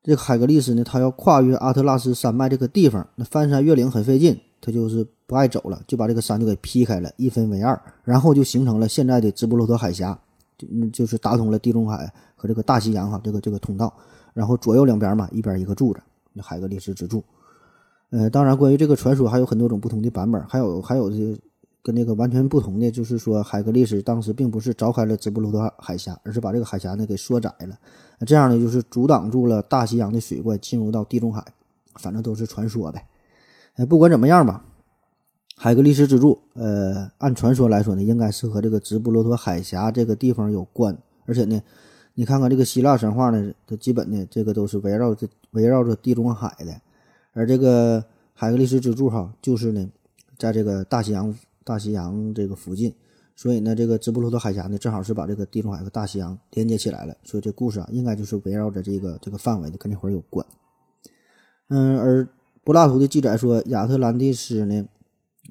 [0.03, 10.19] 这个海格力斯呢，他要跨越阿特拉斯山脉这个地方，那翻山越岭很费劲，他就是不爱走了，就把这个山就给劈开了，一分为二，然后就形成了现在的直布罗陀海峡，
[10.57, 12.13] 就就是打通了地中海。
[12.37, 13.91] 和这个大西洋哈，这个这个通道，
[14.35, 16.01] 然后左右两边嘛，一边一个柱子，
[16.35, 17.25] 那海格力斯之柱。
[18.17, 21.37] 呃，当然，关于这个传说还有很多种不同的版本，还有还有的
[21.83, 27.77] 跟那个完全不同的，就是说海格力斯当时并不是凿开了直布罗陀海峡，而是把这个海峡呢给缩窄了，
[28.25, 31.45] 这样呢就是阻挡住了大西洋的水怪进入到地中海。
[31.97, 33.05] 反正都是传说呗。
[33.75, 34.65] 哎，不管怎么样吧，
[35.57, 40.97] 海格力斯之柱，呃，按传说来说呢，应该是和这个直布罗陀海峡这个地方有关，
[41.27, 41.61] 而且呢。
[42.17, 46.73] 你看看这个希腊神话呢，它基本呢这个都是围绕着围绕着地中海的，
[47.35, 49.87] 而这个海格力斯之柱哈，就是呢
[50.39, 52.95] 在这个大西洋大西洋这个附近，
[53.37, 60.47] 所以呢这个直布罗陀海峡呢正好是把这个地中海和大西洋连接起来了，所以这故事啊应该就是围绕着这个这个范围的跟这会儿有关。
[61.69, 62.27] 嗯，而
[62.63, 64.85] 柏拉图的记载说亚特兰蒂斯呢，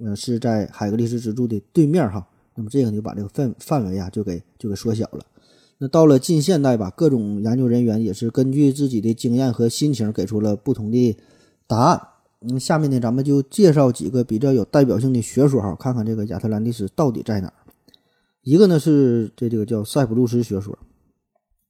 [0.03, 5.25] 呃是在海格力斯之柱的对面哈，那么这个就把这个范范围啊就给就给缩小了。
[5.79, 11.17] 那到了近现代吧，各种研究人员也是根据自己的经验和心情给出了不同的
[11.67, 12.08] 答案。
[12.41, 17.54] 嗯，下面呢，咱们就介绍几个比较有代表性的学说哈，看看这个亚特兰蒂斯到底在哪儿。
[18.41, 20.78] 一个呢是这这个叫塞浦路斯学说，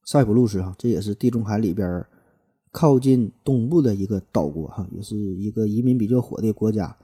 [0.06, 2.06] 塞浦路斯哈，这也是地中海里边
[2.72, 6.96] 靠近东部的一个岛国哈，也是一个移民比较火的国家。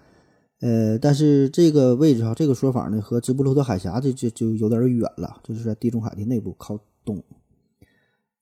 [0.62, 6.80] 呃，但是这个位置哈，这个说法呢，和直布罗陀海峡这就就有点远了，就是在地中海的内部靠。
[7.06, 7.24] 东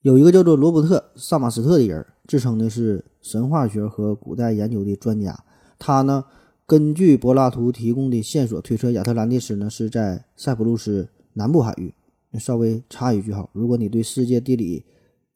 [0.02, 5.42] 有一个叫做罗伯特·萨马斯特的人，自称的是神话学和古代研究的专家。
[5.78, 6.24] 他呢
[6.66, 11.92] 根据柏拉图提供的线索推测，亚特兰蒂斯呢是在塞浦路斯南部海域。
[12.38, 14.84] 稍微插一句哈，如果你对世界地理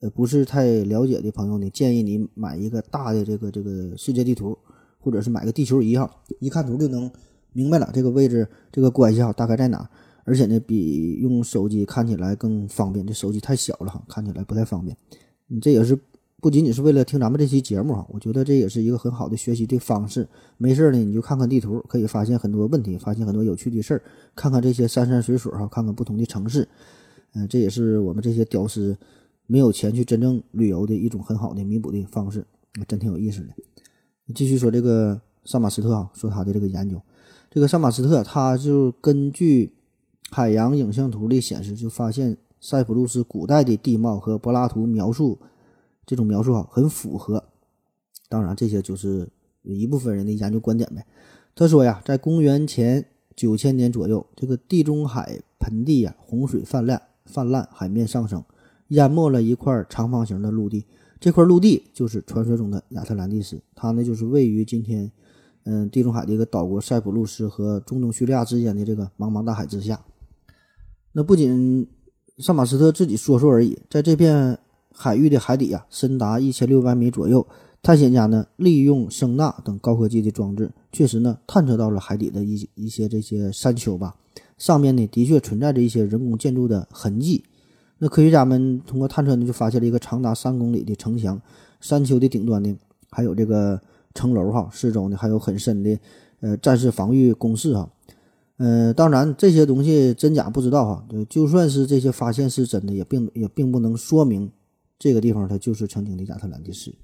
[0.01, 4.59] 呃不是太了解的朋友呢，建议你买一个大的这个这个世界地图，
[5.01, 7.11] 或者是买个地球仪哈，一看图就能
[7.55, 9.89] 明白了这个位置这个关系哈大概在哪。
[10.25, 13.07] 而且呢，比用手机看起来更方便。
[13.07, 14.95] 这手机太小了哈，看起来不太方便。
[15.47, 15.99] 你这也是
[16.43, 20.29] 不仅仅是为了听咱们这期节目哈，我觉得这也是一个很好的学习的方式。
[20.59, 24.03] 没事呢，你就看看地图，可以发现很多问题，发现很多有趣的事儿。
[24.35, 26.69] 看看这些山山水水哈，看看不同的城市。
[27.35, 28.99] 嗯，这也是我们这些屌丝
[29.47, 32.45] 没有钱去真正旅游的一种很好的弥补的方式。
[32.89, 33.49] 真挺有意思的。
[34.35, 37.01] 继续说这个萨马斯特啊，说他的这个研究。
[37.51, 39.73] 这个萨马斯特他就根据。
[40.35, 45.39] 海洋影像图的显示，就发现塞浦路斯古代的地貌和柏拉图描述
[46.07, 47.45] 这种描述啊很符合。
[48.29, 49.29] 当然，这些就是
[49.63, 51.07] 一部分人的研究观点呗。
[51.55, 58.43] 他说呀，在公元前九千年左右，这个地中海盆地呀洪水泛滥，泛滥海面上升，
[58.89, 60.87] 淹没了一块长方形的陆地。
[61.21, 65.13] 这块陆地就是传说中的亚特兰蒂斯，它呢就是位于今天
[65.65, 70.03] 嗯地中海的一个岛国塞浦路斯和中东叙利亚之间的这个茫茫大海之下。
[71.13, 71.87] 那不仅
[72.39, 74.59] 萨马斯特自己说说而已，在这片
[74.95, 77.47] 海域的海底啊，深达一千六百米左右。
[77.83, 84.15] 探险家呢，利用声呐等高科技的装置，确实呢，探测到了海底的一一些这些山丘吧。
[84.57, 87.43] 上面呢，的确存在着一些人工建筑的痕迹。
[87.99, 91.41] 那科学家们通过探测呢，就发现了一个长达三公里的城墙，
[91.81, 92.73] 山丘的顶端呢，
[93.11, 93.81] 还有这个
[94.15, 95.99] 城楼哈，四周呢还有很深的
[96.41, 97.91] 呃战士防御工事哈。
[98.59, 101.05] 嗯，当然这些东西真假不知道哈。
[101.29, 104.49] 就算是这些发现是真的，也并也并不能说明
[105.03, 106.95] 这个地方它就是曾经的亚特兰蒂斯。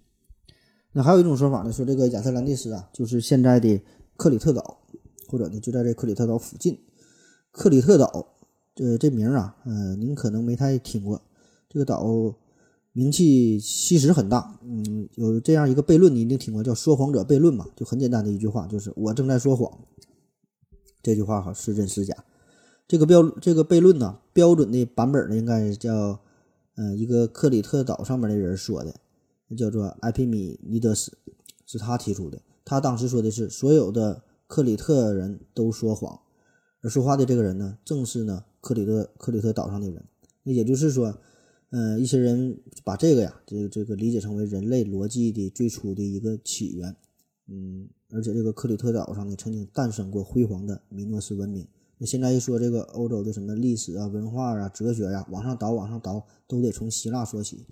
[0.93, 3.83] 那还有一种说法呢，说这个亚特兰蒂斯啊，就是现在的
[4.17, 4.79] 克里特岛，
[5.27, 6.79] 或者呢就在这克里特岛附近。
[7.51, 8.37] 克里特岛，
[8.73, 11.21] 这这名啊，嗯，您可能没太听过。
[11.69, 12.07] 这个岛
[12.93, 19.77] 名气其实很大，嗯，有这样一个悖论，你一定听过，叫说谎者悖论嘛，就很简单的一句话，就是我正在说谎。
[21.03, 22.15] 这句话哈是真是假？
[22.87, 26.21] 这个标这个悖论呢，标准的版本呢，应该叫
[26.79, 28.95] 嗯一个克里特岛上面的人说的，
[29.57, 31.19] 叫做埃皮米尼德斯，
[31.67, 32.41] 是他提出的。
[32.65, 36.21] 他当时说的是所有的克里特人都说谎，
[36.81, 40.05] 而说话的这个人呢，正是呢克里特克里特岛上的人。
[40.45, 41.19] 那也就是说，
[41.71, 46.95] 嗯，一些人把这个呀，这个这个理解成为人类逻辑的最初的一个起源，
[47.49, 47.89] 嗯。
[48.11, 51.67] 而且这个克里特岛上呢，曾经诞生过辉煌的米诺斯文明。
[51.99, 57.67] 那现在一说这个欧洲的什么历史啊、文化啊、哲学呀，往上倒、往上倒，都得从希腊说起。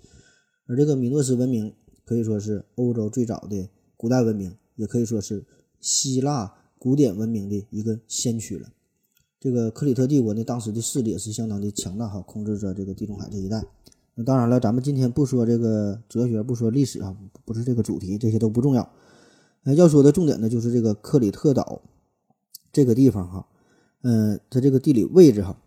[0.67, 1.73] 而这个米诺斯文明
[2.05, 5.45] 可以说是欧洲最早的古代文明，也可以说是
[5.79, 8.69] 希腊古典文明的一个先驱了。
[9.39, 13.63] 这个克里特帝国呢，当时的势力也是相当的强大哈，控制着这个地中海这一带。
[14.15, 18.91] 那当然了，咱们今天不说这个哲学，不说历史啊，不是这个主题，这些都不重要。
[19.63, 21.81] 那要说的重点呢，就是这个克里特岛
[22.71, 23.47] 这个地方哈，
[24.03, 25.57] 嗯，它这个地理位置哈，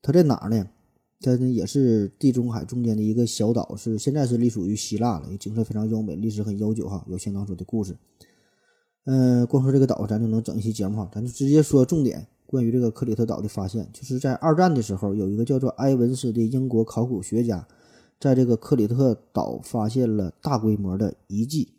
[0.00, 0.66] 它在哪儿呢？
[1.20, 7.96] 它呢也是地中海中间的一个小岛，是现在是隶属于希腊了，景色非常优美，历史很悠久哈，有相当多的故事。
[9.04, 17.66] 嗯，光说这个岛，咱就能整一期节目哈，咱就直接说重点，关于这个克里特岛的发现，就是在二战的时候，有一个叫做埃文斯的英国考古学家，
[18.18, 21.73] 在这个克里特岛发现了大规模的遗迹。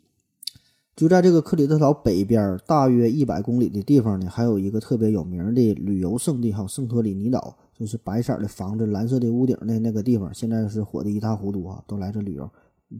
[0.96, 12.48] 就在这个克里特岛北边大约一百公里的地方呢，还有一个特别有名的旅游胜地哈，圣托里尼岛，就是白色的房子、蓝色的屋顶的那个地方，现在是火的一塌糊涂啊，都来这旅游，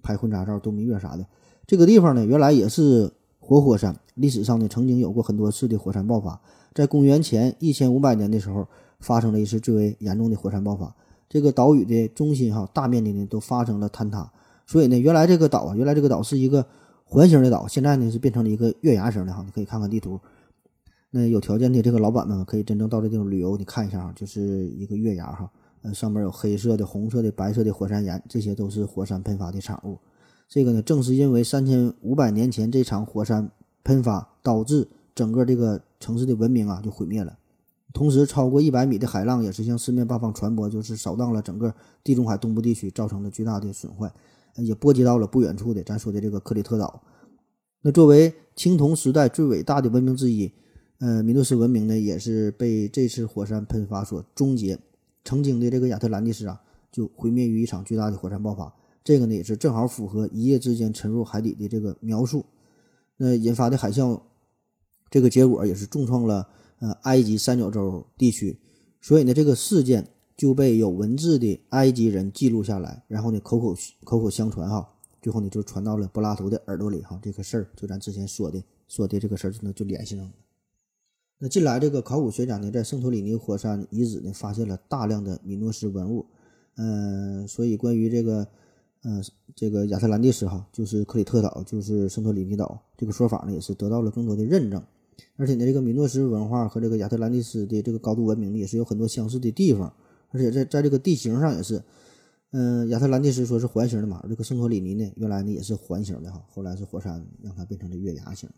[0.02, 1.24] 拍婚纱照、度蜜月啥的。
[1.66, 6.38] 这个地方呢，原来也是活火山，历史上呢曾经有过很多次的火山爆发，
[6.74, 8.68] 在公元前一千五百年的时候，
[9.00, 10.94] 发生了一次最为严重的火山爆发，
[11.30, 14.30] 这个岛屿的中心哈，大面积呢都发生了坍塌，
[14.66, 16.66] 所以呢，原来这个岛啊，原来这个岛是一个。
[17.08, 20.20] 环形的岛现在呢是变成了一个月牙形的哈，你可以看看地图。
[21.10, 25.48] 那有条件的这个老板们可以真正到这地方旅游，你看一下啊，就是一个月牙哈，
[25.82, 29.98] 呃，上面有黑色的、红色的、白色的火山岩，这些都是火山喷发的产物。
[30.48, 33.50] 这个呢，正是因为三千五百年前这场火山
[33.84, 37.38] 喷发导致整个这个城市的文明啊就毁灭了。
[37.94, 41.72] 同时，超过一百米的海浪也是向四面八方传播，就是扫荡了整个
[42.04, 44.12] 地中海东部地区，造成了巨大的损坏。
[44.64, 47.02] 也波及到了不远处的咱说的这个克里特岛。
[47.82, 50.50] 那作为青铜时代最伟大的文明之一，
[50.98, 54.78] 呃，米诺斯文明呢，也是被这次火山喷发所终结。
[55.24, 58.72] 曾经的这个亚特兰蒂斯啊，就毁灭于一场巨大的火山爆发。
[59.04, 62.44] 这个呢，也是正好符合一夜之间沉入海底的这个描述。
[63.16, 64.20] 那引发的海啸
[65.10, 66.48] 这个结果也是重创了
[66.80, 68.58] 呃埃及三角洲地区，
[69.00, 73.74] 所以呢，这个事件就被有文字的埃及人记录下来，然后呢，口口
[74.04, 74.88] 口口相传哈，
[75.22, 80.32] 最后呢就传到了柏拉图的耳朵里哈，这个事儿就咱之前说的说的这个事儿就就联系上了。
[81.38, 86.26] 那近来这个考古学家呢，在圣托里尼火山遗址呢，发现了大量的米诺斯文物，
[86.76, 88.46] 嗯，所以关于这个。
[89.08, 89.22] 嗯，
[89.54, 94.82] 这个亚特兰蒂斯哈，就是克里特岛，就是圣托里尼岛，这个说法呢也是得到了更多的认证。
[95.36, 99.94] 而且呢，这个米诺斯文化和这个亚特兰蒂斯的这个高度文明呢，也是有很多相似的地方。
[100.30, 101.82] 而且在在这个地形上也是，
[102.52, 108.48] 嗯，亚特兰蒂斯说是环形的嘛，这个圣托里尼呢，原来呢也是环形的哈，后来是火山让它变成了月牙形。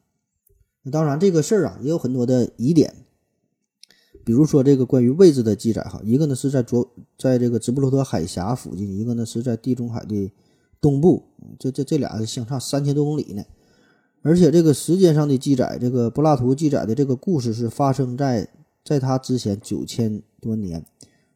[0.82, 2.94] 那当然，这个事儿啊也有很多的疑点，
[4.24, 10.30] 比如说这个关于位置的记载哈，一个呢是在左，在这个直布罗陀海峡附近，一个呢是在地中海的。
[10.80, 11.24] 东部，
[11.58, 13.44] 这这这俩相差三千多公里呢，
[14.22, 18.48] 而且这个时间上的记载，这个柏拉图记载的这个故事是发生在
[18.84, 20.86] 在他之前九千多年，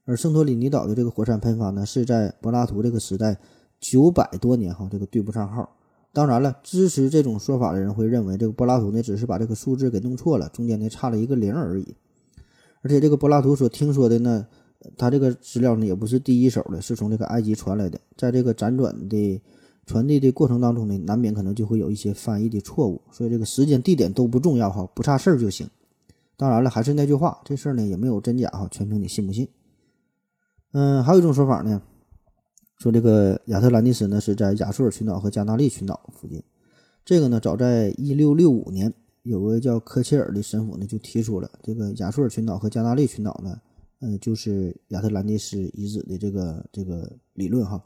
[0.05, 3.39] 而圣托里尼岛的这个火山喷发呢，是在柏拉图这个时代
[3.81, 5.77] 九百多年哈，这个对不上号。
[6.13, 11.95] 当然了，支持这种说法的人会认为，这个柏拉图呢只是把这个数字给弄错了，中间呢差了一个零而已。
[12.83, 14.47] 而且这个柏拉图所听说的呢。
[14.99, 18.01] 他这个资料呢也不是第一手的，是从这个埃及传来的。
[18.17, 19.41] 在这个辗转的
[19.87, 23.01] 传递的过程当中呢，难免可能就会有一些翻译的错误。
[23.13, 25.71] 所以这个时间地点都不重要哈，不差事儿就行。
[26.37, 29.47] 当然了，还是那句话，这事儿呢也没有真假哈，全凭你信不信。
[30.73, 31.81] 嗯，还有一种说法呢，
[32.79, 36.43] 说这个亚特兰蒂斯呢是在亚速尔群岛和加纳利群岛附近。
[37.05, 38.93] 这个呢，早在一六六五年，
[39.23, 43.61] 有个叫科切尔的神父呢就提出了这个亚速尔群岛和加纳利群岛呢。
[44.01, 47.81] 嗯，就是亚特兰蒂斯遗址的这个这个理论哈，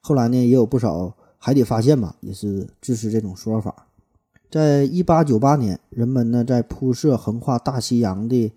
[0.00, 3.88] 后来呢也有不少海底发现吧，也是支持这种说法。
[4.48, 8.52] 在一八九八年，人们呢在铺设横跨大西洋的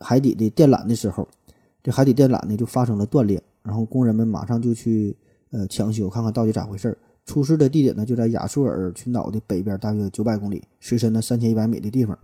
[0.00, 1.28] 海底的电缆的时候，
[1.86, 5.16] 这海底电缆呢就发生了断裂，然后工人们马上就去
[5.50, 6.98] 呃抢修，看看到底咋回事儿。
[7.24, 12.18] 出事的地点呢就在亚速尔群岛的北边，大约九百公里，水深呢三千一百米的地方，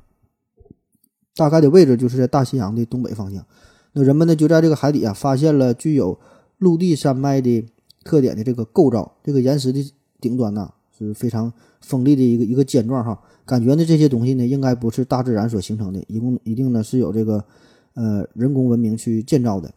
[1.36, 3.46] 大概的位置就是在大西洋的东北方向。
[3.92, 6.18] 那人们呢，就在这个海底啊，发现了具有
[6.58, 7.64] 陆地山脉的
[8.02, 9.14] 特点的这个构造。
[9.22, 13.22] 这个岩石的顶端呢，是非常锋利的一个一个尖状哈。
[13.46, 17.44] 感觉呢，这些东西呢，应该不是大自然所形成的，一共一定呢是有这个
[17.94, 19.72] 呃人工文明去建造的。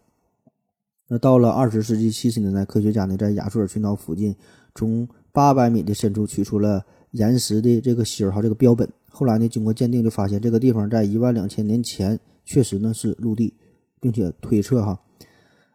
[1.08, 4.36] 那到了二十世纪七十年代，科学家呢在亚速尔群岛附近，
[4.74, 8.90] 从八百米的深处取出了岩石的这个芯儿哈，这个标本。
[9.10, 13.54] 后来呢，经过鉴定，就发现这个地方在一万两千年前确实呢是陆地。
[14.02, 15.00] 并且推测哈，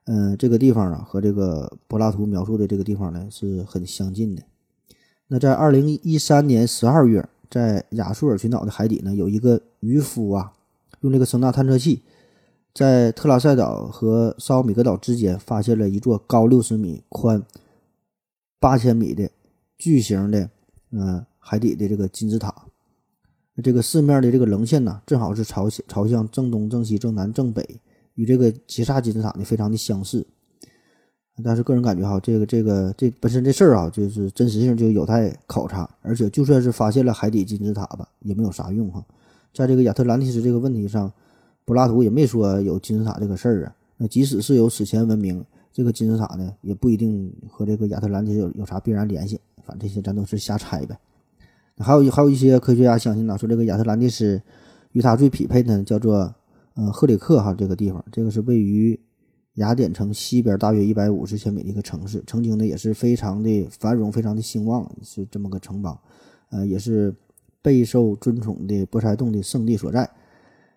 [0.04, 4.42] 嗯，这个地方啊和这个柏拉图描述的这个地方呢是很相近的。
[5.26, 10.52] 那在二零一三年十二月，在亚速尔群岛的海底呢，有一个渔夫啊，
[11.00, 12.02] 用这个声纳探测器，
[12.72, 17.42] 在特拉塞岛和萨奥米格岛之间发现了一座高六十米、宽
[18.58, 19.30] 八千米的
[19.76, 20.50] 巨型的
[20.92, 22.54] 嗯海底的这个金字塔。
[23.62, 27.80] 这个四面的这个棱线呢，正好是朝朝向正东、正西、正南、正北。
[28.14, 30.26] 与这个吉萨金字塔呢非常的相似，
[31.42, 35.88] 但是个人感觉哈，这个这个这本身这事儿啊，就是真实性就有待考察。
[36.02, 39.02] 而且就算是发现了海底金字塔吧，也没有啥用哈。
[39.54, 41.10] 在这个亚特兰蒂斯这个问题上，
[41.70, 43.76] 柏拉图也没说有金字塔这个事儿啊。
[43.96, 49.40] 那即使是有史前文明，这个金字塔呢，也不一定和这个亚特兰蒂斯有有啥必然联系。
[49.64, 50.98] 反正这些咱都是瞎猜呗。
[51.78, 54.42] 还有还有一些科学家相信呢，说这个亚特兰蒂斯
[54.90, 56.34] 与它最匹配的叫做。
[56.74, 58.98] 呃，赫里克哈这个地方，这个是位于
[59.54, 65.98] 雅典城西边大约一百五十千米的一个城市，曾经呢也是非常的繁荣，非常的兴旺，是这么个城邦，
[66.50, 67.12] 呃，也是
[67.60, 70.08] 备受尊崇的波塞冬的圣地所在。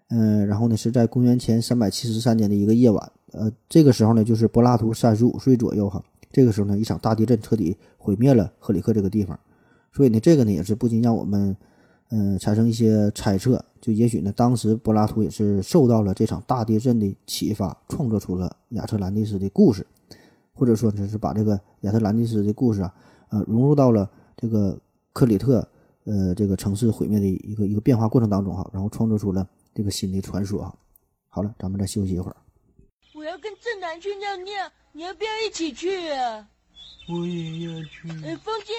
[0.09, 9.39] 嗯，然后呢是在公元前三百七十三年的一个夜晚，呃，这个时候呢就是柏拉图三十五岁左右哈，这个时候呢一场大地震彻底毁灭了赫里克这个地方，
[9.91, 11.55] 所以呢这个呢也是不禁让我们。
[12.09, 19.83] 嗯，产生一些猜测，就也许呢，当时柏拉图也是受到了这场大地震的启发，创作出了亚特兰蒂斯的故事，
[20.53, 22.93] 或者说呢是把这个亚特兰蒂斯的故事啊，
[23.29, 24.77] 呃，融入到了这个
[25.11, 25.67] 克里特，
[26.03, 30.75] 呃，这个城市毁灭的一个一个变化过程当中哈，然后创作出了这个新的传说啊。
[31.27, 32.37] 好了，咱们再休息一会儿。
[33.15, 36.49] 我要跟正南去尿尿，你要不要一起去啊？
[37.09, 38.09] 我也要去。
[38.25, 38.73] 哎，风姐。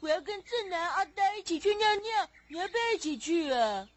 [0.00, 3.88] 我要跟正南、阿呆一起去尿尿，你要不要一起去啊？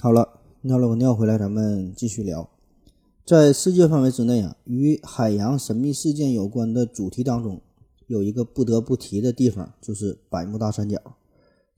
[0.00, 2.48] 好了，尿了个尿回来，咱们继续聊。
[3.26, 7.60] 在世界范围之内啊，与海洋神秘事件有关的主题当中，
[8.06, 11.18] 有一个不得不提的地方，就是百慕大三角。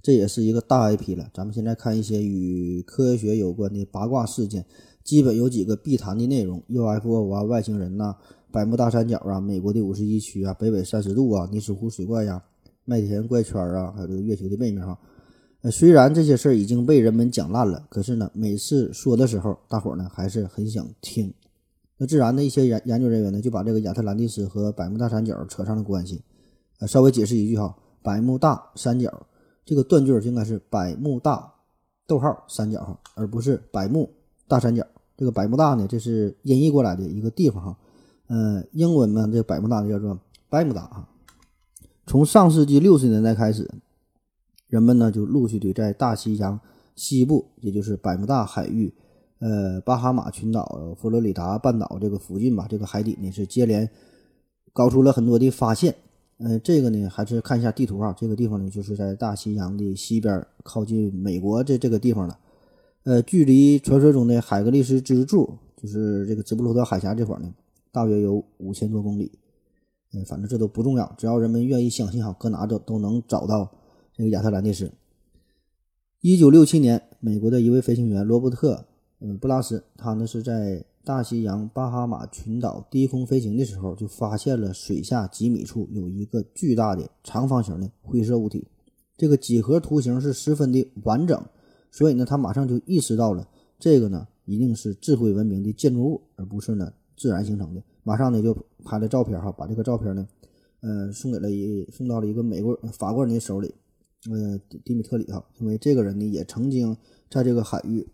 [0.07, 1.29] 这也是一个大 IP 了。
[1.35, 4.65] 咱们现在看一些与科学有关的八卦事件，
[5.03, 8.15] 基本有几个必谈的内容：UFO 啊、外星人呐、
[8.53, 12.41] 百慕大三角啊、美国的五十一区啊、北纬三十度啊、尼斯湖水怪呀、
[12.85, 14.97] 麦田怪圈啊，还有这个月球的背面哈。
[15.63, 21.35] 呃，虽然这些事儿已经被人们讲烂了，可是呢，每次说的时候，大伙儿呢还是很想听。
[21.99, 26.23] 那自然的一些研研究人员呢，就把这个亚特兰蒂斯和百慕大三角扯上了关系。
[26.79, 29.27] 呃，稍微解释一句哈，百慕大三角
[29.67, 31.53] 这个断句应该是百慕大
[32.07, 34.09] 逗号三角哈，而不是百慕
[34.47, 34.87] 大三角。
[35.17, 37.77] 这个百慕大呢，这是音译过来的一个地方哈。
[38.29, 40.17] 呃，英文呢，这百慕大叫做
[40.49, 41.09] 百慕大哈。
[42.07, 43.69] 从上世纪六十年代开始，
[44.69, 46.61] 人们呢就陆续的在大西洋
[46.95, 48.95] 西部，也就是百慕大海域。
[49.41, 53.91] 呃，巴哈马群岛、佛罗里达半岛这个附近吧，这个海底呢是接连
[54.73, 55.97] 搞出了很多的发现。
[56.39, 62.39] 呃，这个呢还是看一下地图啊，这个地方呢就是在大西洋的西边，靠近美国这这个地方了。
[63.05, 67.55] 呃，距离传说中的海格力斯支柱，就是这个直布罗陀海峡这块呢，
[67.91, 69.33] 大约有五千多公里。
[70.13, 73.71] 嗯，反正这都不重要，只要人们愿意相信哈，搁哪都都能找到
[74.13, 74.93] 这个亚特兰蒂斯。
[76.21, 78.87] 一九六七年，美国的一位飞行员罗伯特。
[79.21, 88.67] 嗯，布拉斯他呢是在大西洋巴哈马群岛低空飞行的时候，就发现了水下几米处有一个巨大的长方形的灰色物体，
[89.17, 91.41] 这个几何图形是十分的完整，
[91.93, 93.47] 所以呢，他马上就意识到了
[93.79, 97.81] 这个呢一定是智慧文明的建筑物，而不是呢自然形成的。
[98.03, 98.53] 马上呢就
[98.85, 100.27] 拍了照片哈，把这个照片呢，
[100.81, 103.73] 呃，送给了一送到了一个美国法国人的手里，
[104.29, 106.97] 呃，迪米特里哈，因为这个人呢也曾经
[107.31, 108.05] 在这个海域。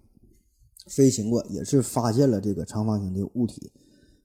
[0.87, 3.71] 飞行过，也是发现了这个长方形的物体，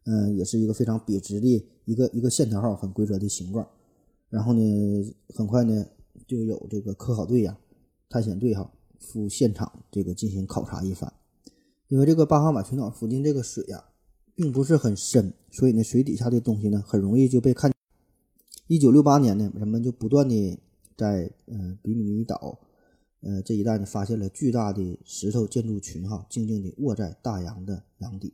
[0.05, 3.67] 嗯，也是一个非常笔直的一个一个线条号，很规则的形状。
[4.29, 5.85] 然后呢，很快呢
[6.27, 7.57] 就有这个科考队呀、
[8.09, 11.13] 探险队哈赴现场这个进行考察一番。
[11.87, 13.85] 因为这个巴哈马群岛附近这个水呀
[14.35, 17.71] 并不是很深，所以呢水底下的东西呢很容易就被看。
[18.67, 20.59] 一九六八年呢，人们就不断的
[20.97, 22.59] 在嗯比米尼岛。
[23.21, 28.31] 呃，这一带呢，发现了巨大的石头建筑群，哈，静静地卧在大洋的洋底，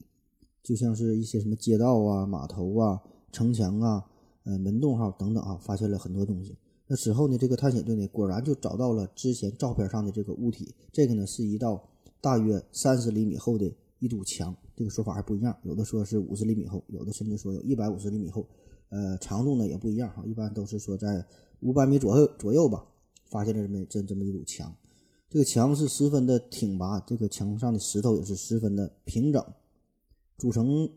[0.62, 4.06] 就像是一些什么街道啊、码头啊、城墙啊、
[4.44, 6.58] 呃门洞哈等等啊，发现了很多东西。
[6.88, 11.82] 那此后呢，这个探险队呢，果然就找到了之前照片上的这个物体，这个呢是一道
[12.20, 18.46] 大约三十厘米厚的一堵墙，这个说法还不一样，有的说是五十厘米厚，有的甚至说有一百五十厘米厚，
[18.90, 21.26] 呃，长度呢也不一样哈，一般都是说在
[21.62, 22.86] 五百米左右左右吧。
[23.34, 24.72] 发现了这么这这么一堵墙，
[25.28, 29.44] 这个墙是十分的挺拔，这个墙上的石头也是十分的平整。
[30.38, 30.88] 组成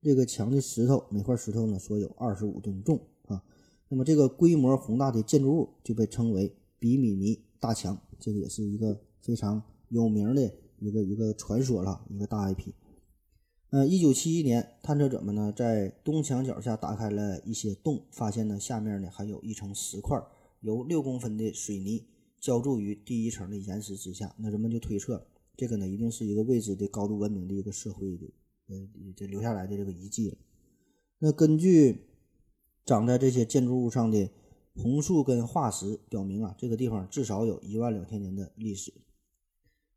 [0.00, 3.44] 这个墙的石头，每块石头呢说有二十五吨重啊。
[3.90, 12.72] 那么这个规模宏大的建筑物就被称为比米尼大墙，这个也是一个非常有名的一个一个传说了，一个大 IP。
[13.68, 20.18] 呃，一九七一年，探测者们呢在东墙角下打开了一些洞，发现呢下面呢还有一层石块。
[20.62, 22.04] 由六公分的水泥
[22.40, 28.26] 浇筑于第一层的岩石之下，那人们就推测，这个呢一定是一个未知的高度文明的一个社会的，
[28.68, 30.36] 呃，这留下来的这个遗迹了。
[31.18, 32.06] 那根据
[32.84, 34.28] 长在这些建筑物上的
[34.74, 38.92] 红树根化石表明啊，这个地方至少有一万两千年的历史。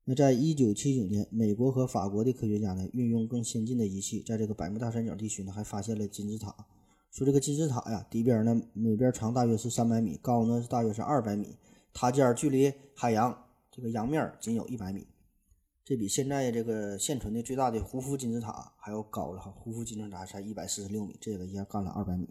[0.04, 6.68] 那在一九七九年，美国和法国的科学家呢，运用更先进的仪器，在这个百慕大三角地区呢，还发现了金字塔。
[7.16, 11.58] 说这个金字塔呀，底边呢每边长大约是三百米，高呢大约是二百米，
[11.94, 15.08] 塔尖距离海洋这个洋面仅有一百米，
[15.86, 19.50] 这比现在这个现存的最大的胡夫金字塔还要高了哈。
[19.50, 22.28] 胡夫金字塔才一百四十六米，这个一下干了二百米。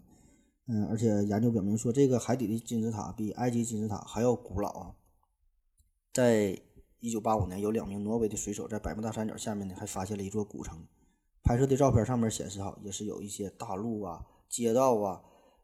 [0.67, 4.95] 嗯，而且研究表明说，这个海底的金字塔比埃及金字塔还要古老啊。
[6.13, 6.61] 在
[6.99, 10.85] 一九八五年，有两名挪威的水手在百慕大三角下面呢，还发现了一座古城，
[11.41, 14.23] 拍摄的照片上面显示哈，也是有一些大陆啊。
[14.55, 15.21] 街道啊，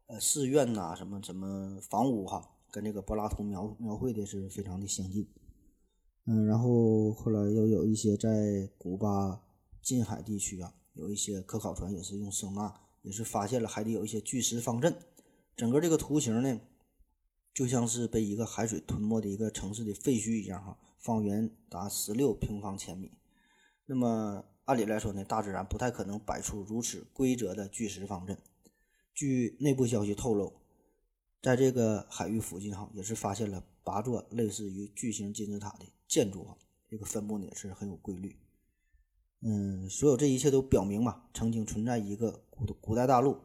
[0.08, 5.26] 呃，寺院呐，什么什么房屋哈，跟这个柏拉图描描绘的是非常的相近。
[6.26, 9.42] 嗯，然后后来又有一些在古巴
[9.82, 14.94] 近海地区啊，有一些科考船也是用声呐，也是发现了海底有一些巨石方阵。
[15.56, 16.60] 整个这个图形呢，
[17.54, 23.10] 就像是被一个海水吞没的一个城市的废墟一样哈，方圆达十六平方千米。
[23.86, 28.38] 那么按理来说呢，大自然不太可能摆出如此规则的巨石方阵。
[29.14, 30.54] 据内部消息透露，
[31.42, 36.58] 在这个海域附近哈，也是发现了八座类似于巨型金字塔的建筑哈，
[36.90, 38.36] 这个分布呢也是很有规律。
[39.42, 43.38] 嗯，所有这一切都表明嘛，曾经存在一个古古代大陆，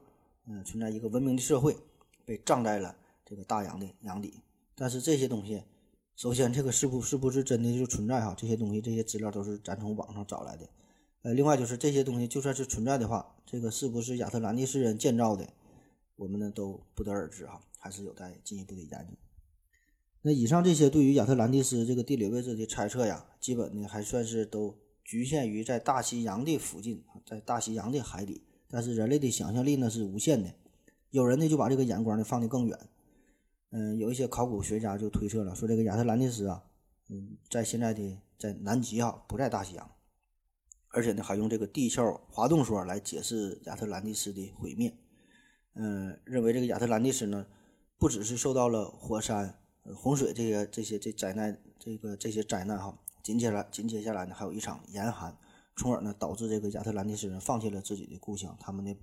[0.47, 1.77] 嗯，存在一个文明的社会，
[2.25, 2.95] 被葬在了
[3.25, 4.35] 这个大洋的洋底。
[4.75, 5.62] 但是这些东西
[6.14, 8.35] 首先，这个是不是不是真的就存在哈？
[8.37, 10.69] 这些东西这些资料都是咱从网上找来的。
[11.27, 15.45] 呃，另外就是这些东西就算是存在的话，这个是不是亚特兰蒂斯人建造的，
[16.14, 19.16] 我们呢都不得而知哈，还是有待进一步的研究。
[20.22, 28.45] 那以上这些对于亚特兰蒂斯这个地理位置的猜测呀，基本呢还算是都局限于在大西洋的附近，在大西洋的海底。
[28.68, 30.55] 但是人类的想象力呢是无限的，
[31.11, 32.79] 有人呢就把这个眼光呢放得更远。
[33.70, 36.62] 嗯，有一些考古学家就推测了，说这个亚特兰蒂斯啊，
[37.09, 39.91] 嗯，在现在的在南极啊，不在大西洋，
[40.97, 44.97] 而且呢还用这个地壳滑动说来解释亚特兰蒂斯的毁灭。
[45.75, 47.47] 嗯，认为这个亚特兰蒂斯呢，
[47.99, 49.59] 不只是受到了火山、
[49.95, 55.37] 洪水这些这些这灾难，这个这些灾难哈，紧接来紧接下来呢还有一场严寒。
[55.77, 58.97] 从而呢，导致这个亚特兰蒂斯人放弃了自己的故乡，他们呢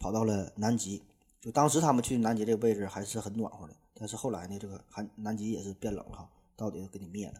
[0.00, 1.04] 跑到了南极。
[1.40, 7.34] 就当时他们去南极这个位置还是很暖和的，但是后来呢，这个寒南极也是变冷了，到底给你灭了。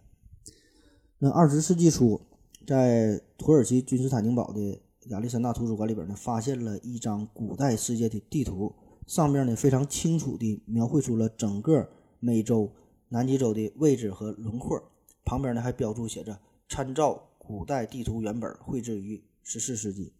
[1.19, 2.21] 那二十世纪初，
[2.67, 8.75] 在土耳其君士坦丁堡的亚历山大图书馆里边呢，发现了一张古代世界的地图，
[9.07, 11.89] 上面呢非常清楚地描绘出了整个
[12.19, 12.73] 美洲
[13.09, 14.83] 南极洲的位置和轮廓，
[15.25, 17.23] 旁边呢还标注写着参照。
[17.39, 20.13] 古代地图原本绘制于十四世纪，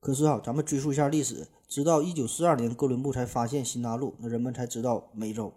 [0.00, 5.54] 可是啊，咱们追溯一下历史，直到一九四二年哥伦布才发现新大陆，那人们才知道美洲。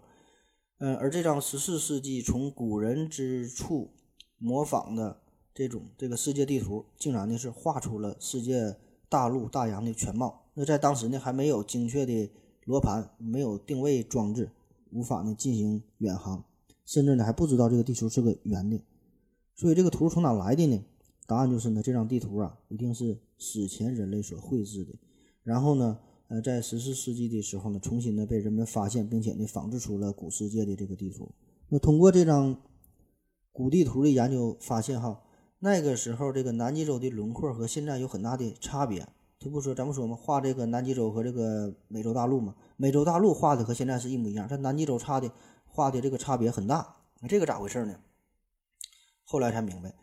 [0.78, 3.90] 嗯，而这张十四世纪从古人之处
[4.38, 5.19] 模仿的
[5.54, 8.76] 这种这个世界地图，竟然呢是画出了世界
[9.08, 10.42] 大陆大洋的全貌。
[10.54, 12.30] 那在当时呢，还没有精确的
[12.64, 14.50] 罗盘，没有定位装置，
[14.90, 16.44] 无法呢进行远航，
[16.84, 18.80] 甚至呢还不知道这个地球是个圆的。
[19.54, 20.84] 所以这个图从哪来的呢？
[21.26, 24.92] 答案就是呢，这张地图啊，一定是史前人类所绘制的。
[25.44, 25.98] 然后呢，
[26.28, 31.30] 呃，在十四世纪的时候呢，重新的被人们发现，并且呢，仿制出了古世界的这个地图。
[31.68, 32.60] 那通过这张
[33.52, 35.22] 古地图的研究，发现哈，
[35.60, 39.06] 那个时候这个南极洲的轮廓和现在有很大的差别。
[39.38, 45.30] 他不说，咱们说嘛，画这个南极洲和这个美洲大陆嘛，美洲大陆画的和现在是一模一样，但南极洲差的
[45.66, 46.96] 画的这个差别很大。
[47.26, 48.00] 这个咋回事呢？
[49.24, 49.94] 后来才明白，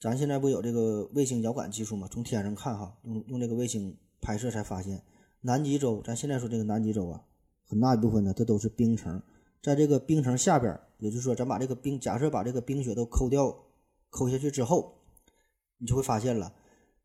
[0.00, 2.08] 咱现在不有这个卫星遥感技术吗？
[2.10, 5.02] 从天上看哈，用用这个卫星拍摄才发现，
[5.40, 7.22] 南极洲，咱现在说这个南极洲啊，
[7.66, 9.22] 很大一部分呢，它都是冰层，
[9.60, 13.56] 在这个冰层下边，也就是说，咱把这个冰，假设把这个冰雪都抠掉、
[14.12, 14.98] 抠下去之后，
[15.78, 16.52] 你就会发现了，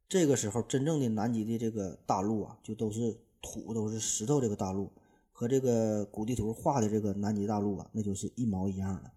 [0.09, 4.91] 这个时候真正的南极的这个大陆啊，就都是土，都是石头，这个大陆
[5.31, 9.11] 和这个古地图画的这个南极大陆啊，那就是一毛一样的。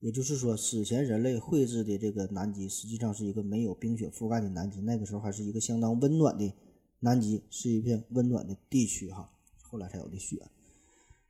[0.00, 4.80] 也就是说，史前人类绘制的这个南极，实际上是一个没有冰雪覆盖的南极。
[4.80, 6.52] 那个时候还是一个相当温暖的
[6.98, 9.30] 南极，是一片温暖的地区哈。
[9.62, 10.48] 后来才有的雪。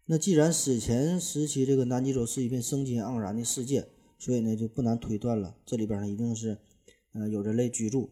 [0.07, 3.89] 那既然史前时期这个南极洲是一片生机盎然的世界，
[4.21, 6.59] 所以呢，就不难推断了，这里边呢一定是，
[7.12, 8.11] 呃，有人类居住，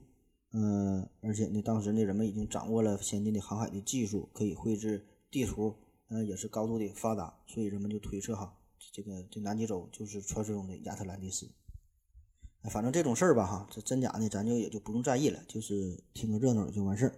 [0.52, 5.76] 嗯，而且呢，当时呢人们已经掌握了先进的航海的技术，可以绘制地图，
[6.09, 8.56] 呃，也是高度的发达，所以人们就推测哈。
[8.90, 11.46] 这个这南极洲就是传说中的亚特兰蒂斯，
[12.70, 17.14] 反正这种事儿吧，哈，这真假呢，咱就也就不用在意了，就是听个热闹就完事儿。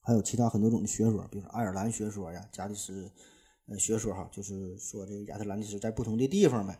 [0.00, 3.08] 还有其他很多种的学说，比如说爱尔兰学说呀、加利斯
[3.66, 6.76] 呃学说哈，就是说这个亚特兰蒂斯在不同的地方呗。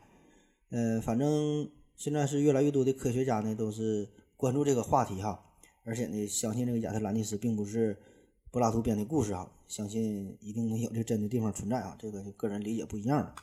[0.71, 5.45] 呃，反正现在是越来越多的科学家呢都是关注这个话题哈，
[5.85, 7.99] 而且呢相信这个亚特兰蒂斯并不是
[8.51, 13.35] 柏拉图编的故事哈，相信一定能有这真的地方存在啊，这个就个人理解不一样了。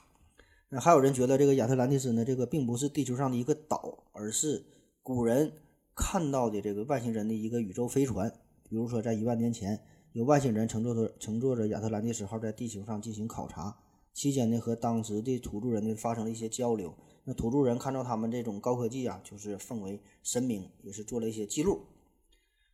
[0.70, 4.66] 那还有人觉得这个亚特兰蒂斯呢，这个并不是地球上的一个岛，而是
[5.02, 5.54] 古人
[5.96, 8.30] 看到的这个外星人的一个宇宙飞船。
[8.70, 13.78] 比如说，在一万年前，有外星人乘坐着乘坐着亚特兰蒂斯号在地球上进行考察，
[14.14, 16.94] 期间呢和当时的土著人呢发生了一些交流。
[17.30, 21.82] 那土著人看到他们这种高科技啊，就是奉为神明，也是做了一些记录。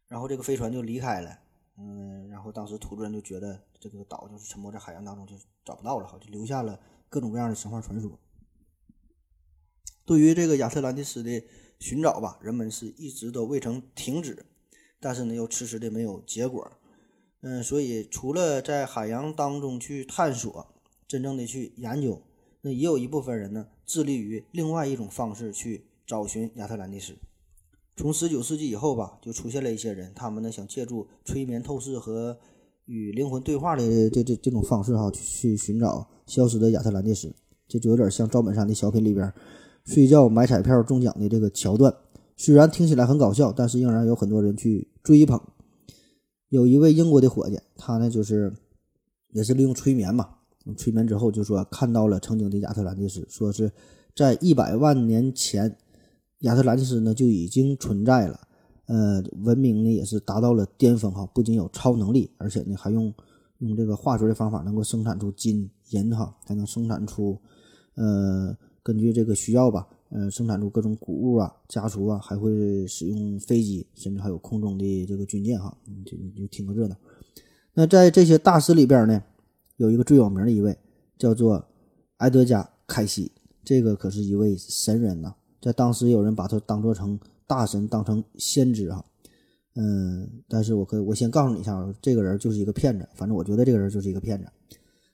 [0.07, 1.39] 然后这个飞船就离开了，
[1.75, 5.35] 嗯，然后当时土著人就觉得这个岛就是沉没在海洋当中，就
[5.65, 6.79] 找不到了，哈，就留下了。
[7.09, 8.19] 各种各样的神话传说，
[10.05, 11.43] 对于这个亚特兰蒂斯的
[11.79, 14.45] 寻找吧，人们是一直都未曾停止，
[14.99, 16.71] 但是呢，又迟迟的没有结果。
[17.41, 20.67] 嗯，所以除了在海洋当中去探索，
[21.07, 22.21] 真正的去研究，
[22.63, 27.13] 那也有一部分人呢，致力于另外一种方式去找寻亚特兰蒂斯。
[27.95, 32.39] 从十九世纪以后吧，就出现了一些人，他们呢想借助催眠透视和
[32.85, 37.35] 与灵魂对话的这这这种方式哈，去去寻找消失的亚特兰蒂斯，
[37.67, 39.31] 这就有点像赵本山的小品里边
[39.85, 41.93] 睡觉买彩票中奖的这个桥段。
[42.37, 45.39] 虽然听起来很搞笑，但是仍然有很多人去追捧。
[46.49, 48.53] 有一位英国的伙计，他呢就是
[49.33, 50.37] 也是利用催眠嘛，
[50.77, 53.71] 催眠之后就说看到了曾经的亚特兰蒂斯，说是
[54.15, 55.75] 在一百万年前，
[56.39, 58.39] 亚特兰蒂斯呢就已经存在了。
[58.85, 63.13] 呃，文明呢也是达到了巅峰哈，不仅有超能力，而且呢还用
[63.59, 67.39] 用这个化学的方法能够生产出金银哈，还能生产出
[67.95, 76.95] 呃根据这个需要吧，呃生产出各种谷物啊、家畜啊，还会使用飞机，甚至还有空中的这个军舰哈，你就你就听个热闹。
[77.73, 79.23] 那在这些大师里边呢，
[79.77, 80.77] 有一个最有名的一位
[81.17, 81.65] 叫做
[82.17, 83.31] 埃德加·凯西，
[83.63, 89.03] 这个可是一位神人呐，在当时有人把他当做成大神，当成先知哈。
[89.75, 94.47] 嗯，但是我可我先告诉你一下，这个人就是一个骗子，反正我觉得这个人就是一个骗子。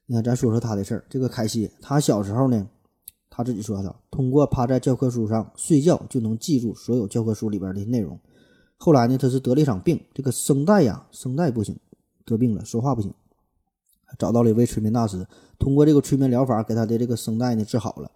[0.06, 1.06] 你看，咱说说他的事儿。
[1.10, 2.68] 这个凯西，他小时候呢，
[3.30, 8.20] 他自己说的，通过趴在教科书上睡觉就能记住所有教科书里边的内容。
[8.76, 11.78] 后来呢，他是得了一场病，这个声带呀，声带不行，
[12.26, 13.14] 得病了，说话不行。
[14.18, 15.26] 找到了一位催眠大师，
[15.58, 18.12] 通过这个催眠疗法，给他的这个声带呢治好了。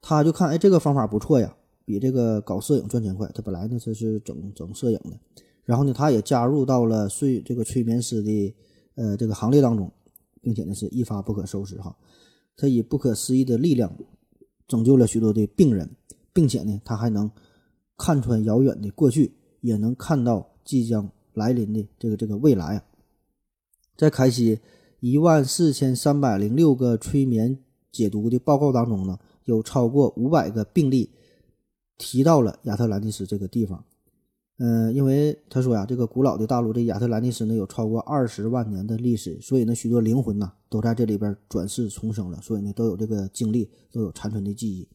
[0.00, 3.28] 他就看，哎，这个方法不错呀，比这个搞摄影赚钱快。
[3.34, 5.18] 他本来呢，他是整整摄影的，
[5.64, 8.54] 然后呢，他也加入到了睡这个催眠师的
[8.94, 9.90] 呃这个行列当中，
[10.40, 11.96] 并且呢是一发不可收拾哈。
[12.56, 13.92] 他以不可思议的力量
[14.68, 15.90] 拯救了许多的病人，
[16.32, 17.30] 并且呢，他还能
[17.96, 22.82] 看穿遥远的过去，也能看到即将来临的这个这个未来。
[23.96, 24.60] 在凯西
[25.08, 27.56] 一万四千三百零六个催眠
[27.92, 31.12] 解读的报告当中呢，有超过五百个病例
[31.96, 33.84] 提到了亚特兰蒂斯这个地方。
[34.58, 44.88] 嗯，因为他说呀，这个古老的大陆这亚特兰蒂斯呢有超过二十万年的历史，所以呢许多灵魂呐都在这里边转世重生了，所以呢都有这个经历，都有残存的记忆。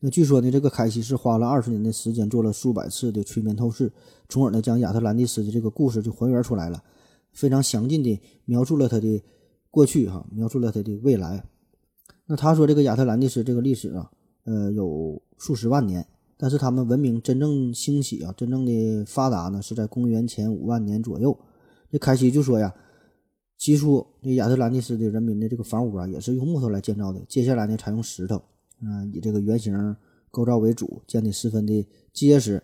[0.00, 3.92] 那据说呢，这个凯西是花了二十年的时间，做了数百次的催眠透视，
[4.28, 6.82] 从而呢将亚特兰蒂斯的这个故事就还原出来了，
[7.32, 9.22] 非常详尽的描述了他的
[9.74, 11.44] 过去哈，描述了他的未来。
[12.26, 14.08] 那他说这个亚特兰蒂斯这个历史啊，
[14.44, 16.06] 呃有数十万年。
[16.36, 21.36] 但是他们文明真正兴起啊，真正的发达呢，是在公元前五万年左右。
[21.90, 22.72] 这凯西就说呀，
[23.58, 27.20] 起初这亚特兰蒂斯的人民的这个房屋啊，也是用木头来建造的。
[27.28, 28.40] 接下来呢，采用石头，
[28.80, 29.96] 嗯，以这个圆形
[30.30, 32.62] 构造为主，建的十分的结实。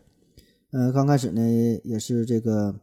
[0.70, 1.40] 嗯，刚开始呢，
[1.82, 2.74] 也是这个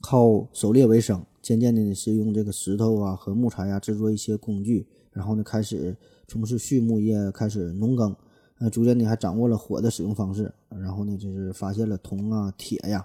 [0.00, 5.96] 靠狩猎为生，渐渐的呢，是用这个石头啊和木材啊制作一些工具，然后呢，开始
[6.28, 8.14] 从事畜牧业，开始农耕。
[8.58, 13.04] 呃逐渐的还掌握了火的使用方式，然后呢，就是发现了铜啊、铁呀。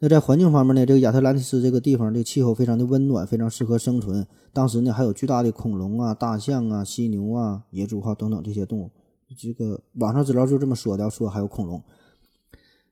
[0.00, 4.26] 那在环境方面呢，这个亚特兰蒂斯这个地方这个气候非常的温暖，非常适合生存。
[4.52, 8.90] 当时呢，还有巨大的恐龙啊、大象啊、犀牛啊、野猪哈等等这些动物。
[9.34, 11.82] 这个网上资料就这么说的，说还有恐龙。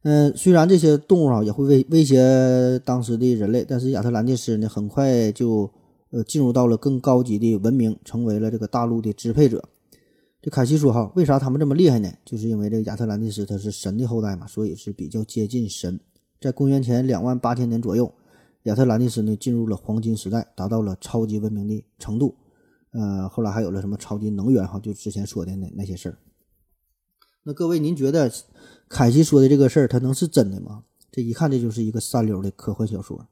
[0.03, 5.70] 嗯，虽然这些动物啊也会威威胁当时的人类，但是亚特兰蒂斯呢，很快就
[6.11, 9.62] 呃进入到了更高级的文明，成为了这个大陆的支配者。
[10.40, 12.11] 这凯西说：“哈，为啥他们这么厉害呢？
[12.24, 16.01] 就是因为这个亚特兰蒂斯他是神的后代嘛，所以是比较接近神。
[16.40, 18.11] 在公元前两万八千年左右，
[18.62, 22.34] 亚特兰蒂斯呢进入了黄金时代，达到了超级文明的程度。
[22.92, 26.16] 呃，后来还有了什么超级能源哈，就之前说的那那些事儿。
[27.43, 28.30] 那各位，您觉得
[28.88, 30.84] 凯西说的这个事儿，他能是真的吗？
[31.11, 33.26] 这一看，这就是一个三流的科幻小说。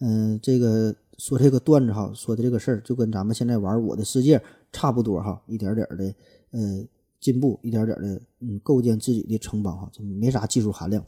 [0.00, 4.38] 嗯，这个说这个段子哈，说的这个事儿，就跟咱们现在玩《我的世界》。”
[4.74, 6.14] 差不多哈，一点点的，
[6.50, 6.84] 呃，
[7.20, 11.06] 进步，一点点的，嗯，构建自己的城邦哈，就没啥技术含量。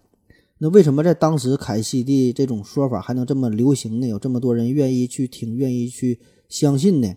[0.59, 4.07] 那为什么在当时凯西的这种说法还能这么流行呢？
[4.07, 7.13] 有这么多人愿意去听，愿意去相信呢？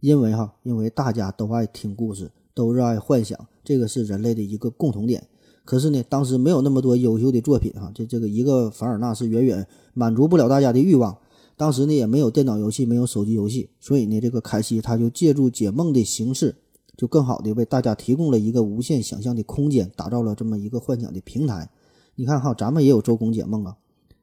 [0.00, 5.26] 因为哈，因为大家都爱听故事，都热爱幻想，这个是人类的一个共同点。
[5.64, 11.18] 可是呢，当时没有那么多优秀的作品哈，这这个一个凡尔纳是远远满足不了大家的欲望。
[11.56, 16.54] 当时呢也没有电脑游戏，没有手机游戏，所以呢这个凯西他就借助解梦的形式，
[16.96, 21.68] 就更好的为大家提供了一个无限想象的空间，打造了这么一个幻想的平台。
[22.14, 23.76] 你看哈，咱们也有周公解梦啊，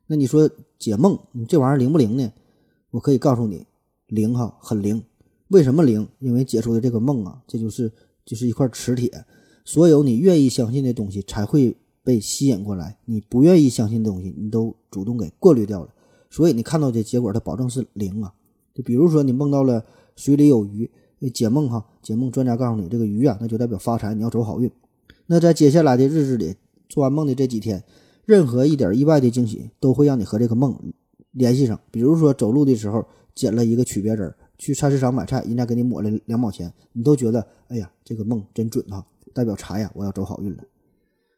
[0.08, 2.32] 那你说解梦，你这玩意儿灵不灵呢？
[2.92, 3.66] 我可以告诉你，
[4.08, 5.04] 灵哈，很灵。
[5.50, 6.08] 为什么灵？
[6.20, 7.92] 因为解出的这个梦啊，这就是
[8.26, 9.12] 就是一块磁铁，
[9.66, 15.90] 所有你愿意相信的东西才会被吸引过来，你不愿意相信的东西，你都主动给过滤掉了。
[16.30, 18.34] 所以你看到的结果，它保证是零啊。
[18.74, 19.86] 就比如说你梦到了
[20.16, 20.90] 水里有鱼，
[21.34, 24.70] 解梦哈，解梦专家告诉你这个鱼啊，那就代表发财，你要走好运。
[25.28, 26.56] 那在接下来的日子里，
[26.90, 27.84] 做完梦的这几天，
[28.26, 30.78] 任何一点意外的惊喜都会让你和这个梦
[31.32, 31.80] 联系上。
[31.92, 40.64] 比如说走路的时候捡了一个曲别针，去菜市场买菜，人家给你抹了两毛钱，你都觉得哎呀，这个梦真准哈，代表财呀，我要走好运了。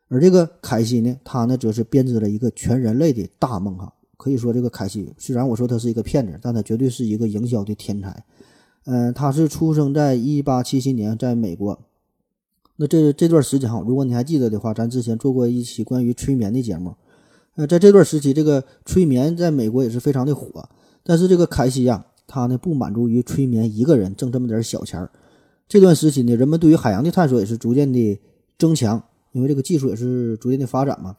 [0.08, 3.92] 而这个凯西呢，他呢则是编织了一个全人类的大梦哈。
[4.18, 8.24] 可以说，这个凯西虽然我说他是一个骗子，但他绝对是一个营销的天才。
[8.86, 11.80] 嗯，他是出生在一八七七年，在美国
[12.78, 16.96] 那这这段时间哈，如果你还记得的话，咱之前做过一期关于催眠的节目。
[17.56, 20.70] 呃，在这段时期，这个催眠在美国也是非常的火。
[21.04, 25.12] 但是这个凯西呀，他呢不满足于催眠一个人挣这么点小钱儿。
[25.68, 28.20] 这段时期呢，人们对于海洋的探索也是逐渐的
[28.58, 29.02] 增强，
[29.32, 31.16] 因为这个技术也是逐渐的发展嘛。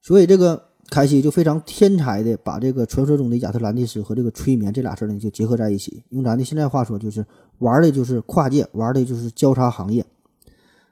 [0.00, 6.02] 所以这个凯西就非常天才的把这个传说中的亚特兰蒂斯和这个催眠这俩事儿呢就结合在一起。
[6.10, 7.24] 用咱的现在话说，就是
[7.58, 10.04] 玩的就是跨界，玩的就是交叉行业。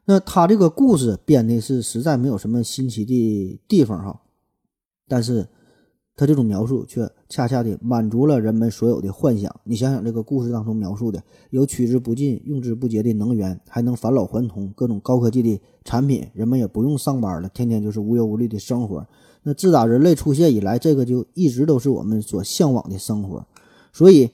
[0.05, 4.20] 那他这个故事编的是实在没有什么新奇的地方哈。
[5.09, 5.46] 但是，
[6.20, 9.50] 他这种描述却恰恰的满足了人们所有的幻想。
[9.64, 19.06] 你想想，这个故事当中描述的有取之不尽、用之不竭的能源，还能返老还童，各种高科技的产品，人们也不用上班了，天天就是无忧无虑的生活。
[19.44, 23.46] 那自打人类出现以来，这个就一直都是我们所向往的生活。
[23.90, 24.28] 所以，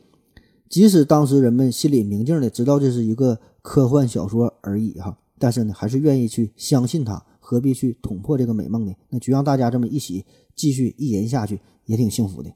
[0.68, 7.24] 即使当时人们心里明镜的知道这是一个科幻小说而已哈，但是呢，还是愿意去相信它。
[7.38, 8.92] 何必去捅破这个美梦呢？
[9.08, 10.24] 那就让大家这么一起
[10.56, 12.52] 继续一言下去，也挺幸福的。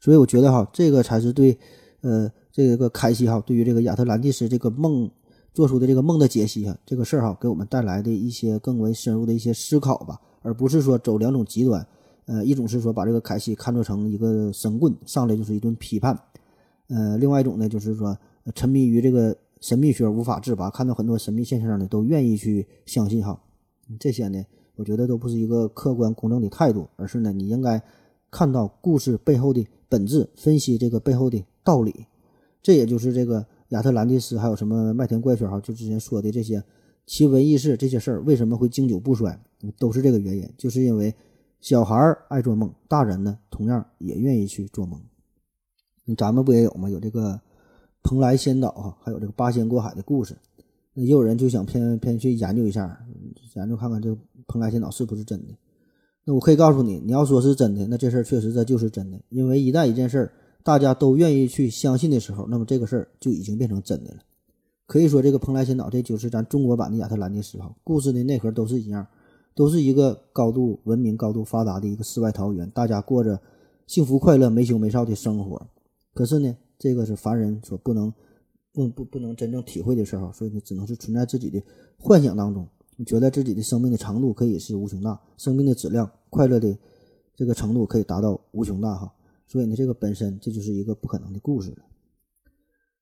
[0.00, 1.58] 所以我觉得哈，这个才是对，
[2.00, 5.10] 呃，这个凯西哈对于这个亚特兰蒂斯这个梦
[5.52, 11.86] 做出的这个梦的解析哈，这个事儿哈给我们带来的一些更为深入的一些思考吧，而不是说走两种极端。
[12.26, 16.14] 呃，一种是说把这个凯西看作成一个神棍，上来就是一顿批判；
[16.88, 18.18] 呃，另外一种呢就是说
[18.54, 23.40] 沉迷于这个神秘学无法自拔，看到很多神秘现象呢都愿意去相信哈。
[24.00, 24.44] 这些呢，
[24.74, 27.80] 我觉得都不是一个客观公正的态度，而是呢，你应该
[28.36, 32.04] 看到故事背后的本质，分析这个背后的道理。
[32.62, 36.62] 这也就是这个亚特兰蒂斯，还有什么麦田怪圈哈，就之前说的这些
[37.06, 39.40] 奇闻异事这些事儿，为什么会经久不衰，
[39.78, 41.14] 都是这个原因，就是因为
[41.62, 45.00] 小孩儿爱做梦，大人呢同样也愿意去做梦。
[46.14, 46.90] 咱们不也有吗？
[46.90, 47.40] 有这个
[48.02, 50.36] 蓬莱仙岛哈，还有这个八仙过海的故事。
[50.92, 53.02] 那也有人就想偏偏去研究一下，
[53.54, 55.54] 研究看看这个蓬莱仙岛是不是真的。
[56.26, 59.18] 那我可以告诉你，你要说是真的，那这事儿确实这就是真的。
[59.30, 64.18] 因为一旦一件事儿大家都愿意去相信的时候，那么这个事儿就已经变成真的了。
[64.86, 67.74] 可以说，这个蓬莱仙岛这就是咱中国版的亚特兰蒂斯哈。
[67.82, 69.06] 故事的内核都是一样，
[69.54, 73.40] 都是一个高度文明、高度发达的一个世外桃源，大家过着
[73.86, 75.66] 幸福快乐、没羞没臊的生活。
[76.12, 78.12] 可是呢，这个是凡人所不能。
[78.72, 81.62] 不不不能真正体会的时候，所以你只能是存在自己的
[81.96, 82.68] 幻想当中。
[82.96, 86.76] 你觉得自己的生命的长度可以是无穷大，生命的质量、快乐的
[87.34, 89.12] 这个程度可以达到无穷大哈。
[89.46, 91.76] 所以呢，这个本身这就是一个不可能的故事。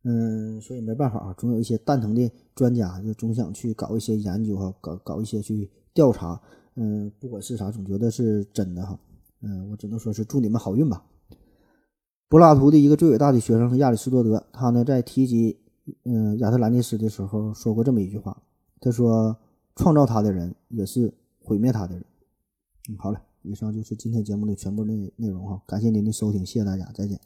[0.03, 6.40] 嗯，所以没办法啊，总有一些蛋疼的专家就总想去搞一些研究哈，搞搞一些去调查。
[6.76, 8.99] 嗯，不管是啥，总觉得是真的哈。
[9.42, 11.07] 嗯，我只能说是祝你们好运吧。
[12.28, 15.59] 柏拉图的一个最伟大的学生亚里士多德，他呢在提及。
[16.05, 18.42] 嗯，亚特兰蒂斯的时候说过这么一句话，
[18.80, 19.36] 他说
[19.77, 21.12] ：“创造他的人也是
[21.43, 22.05] 毁灭他的人。”
[22.89, 27.18] 嗯，好了，以上就是今天节目的全部内内容哈，感谢您的收听，谢谢大家，再见。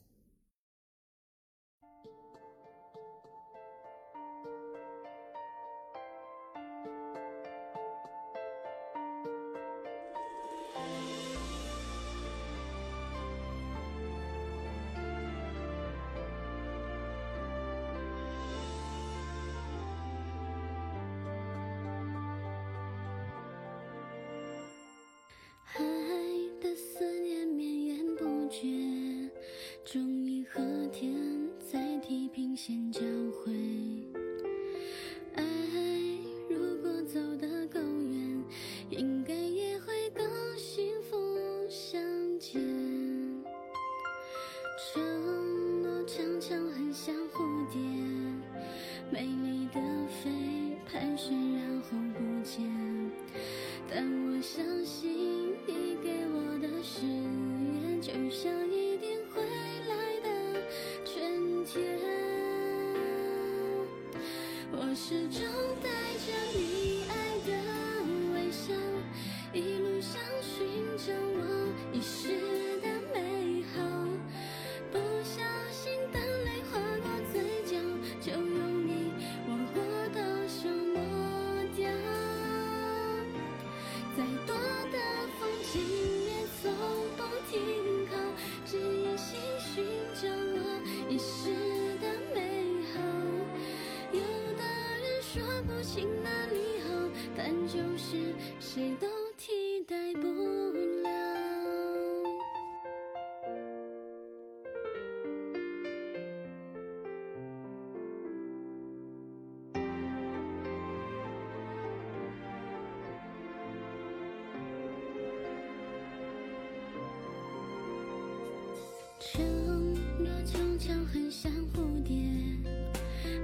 [120.88, 122.16] 像很像蝴蝶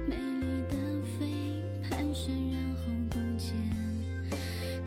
[0.07, 0.75] 美丽的
[1.05, 3.53] 飞盘旋然后不见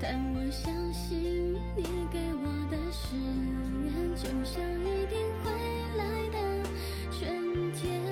[0.00, 3.14] 但我相信你给我的誓
[3.84, 5.52] 言就像一定会
[5.98, 6.68] 来的
[7.12, 8.02] 春天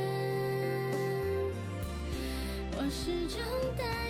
[2.77, 3.43] 我始终
[3.77, 4.06] 带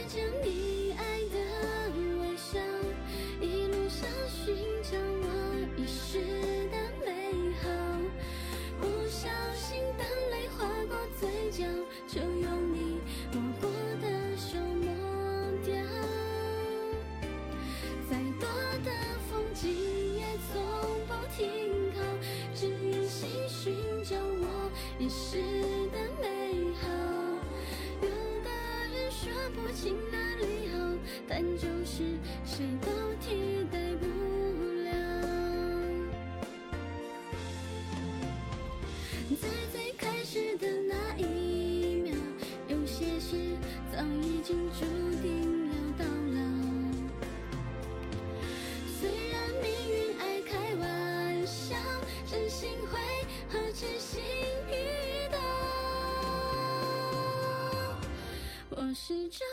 [58.97, 59.47] 始终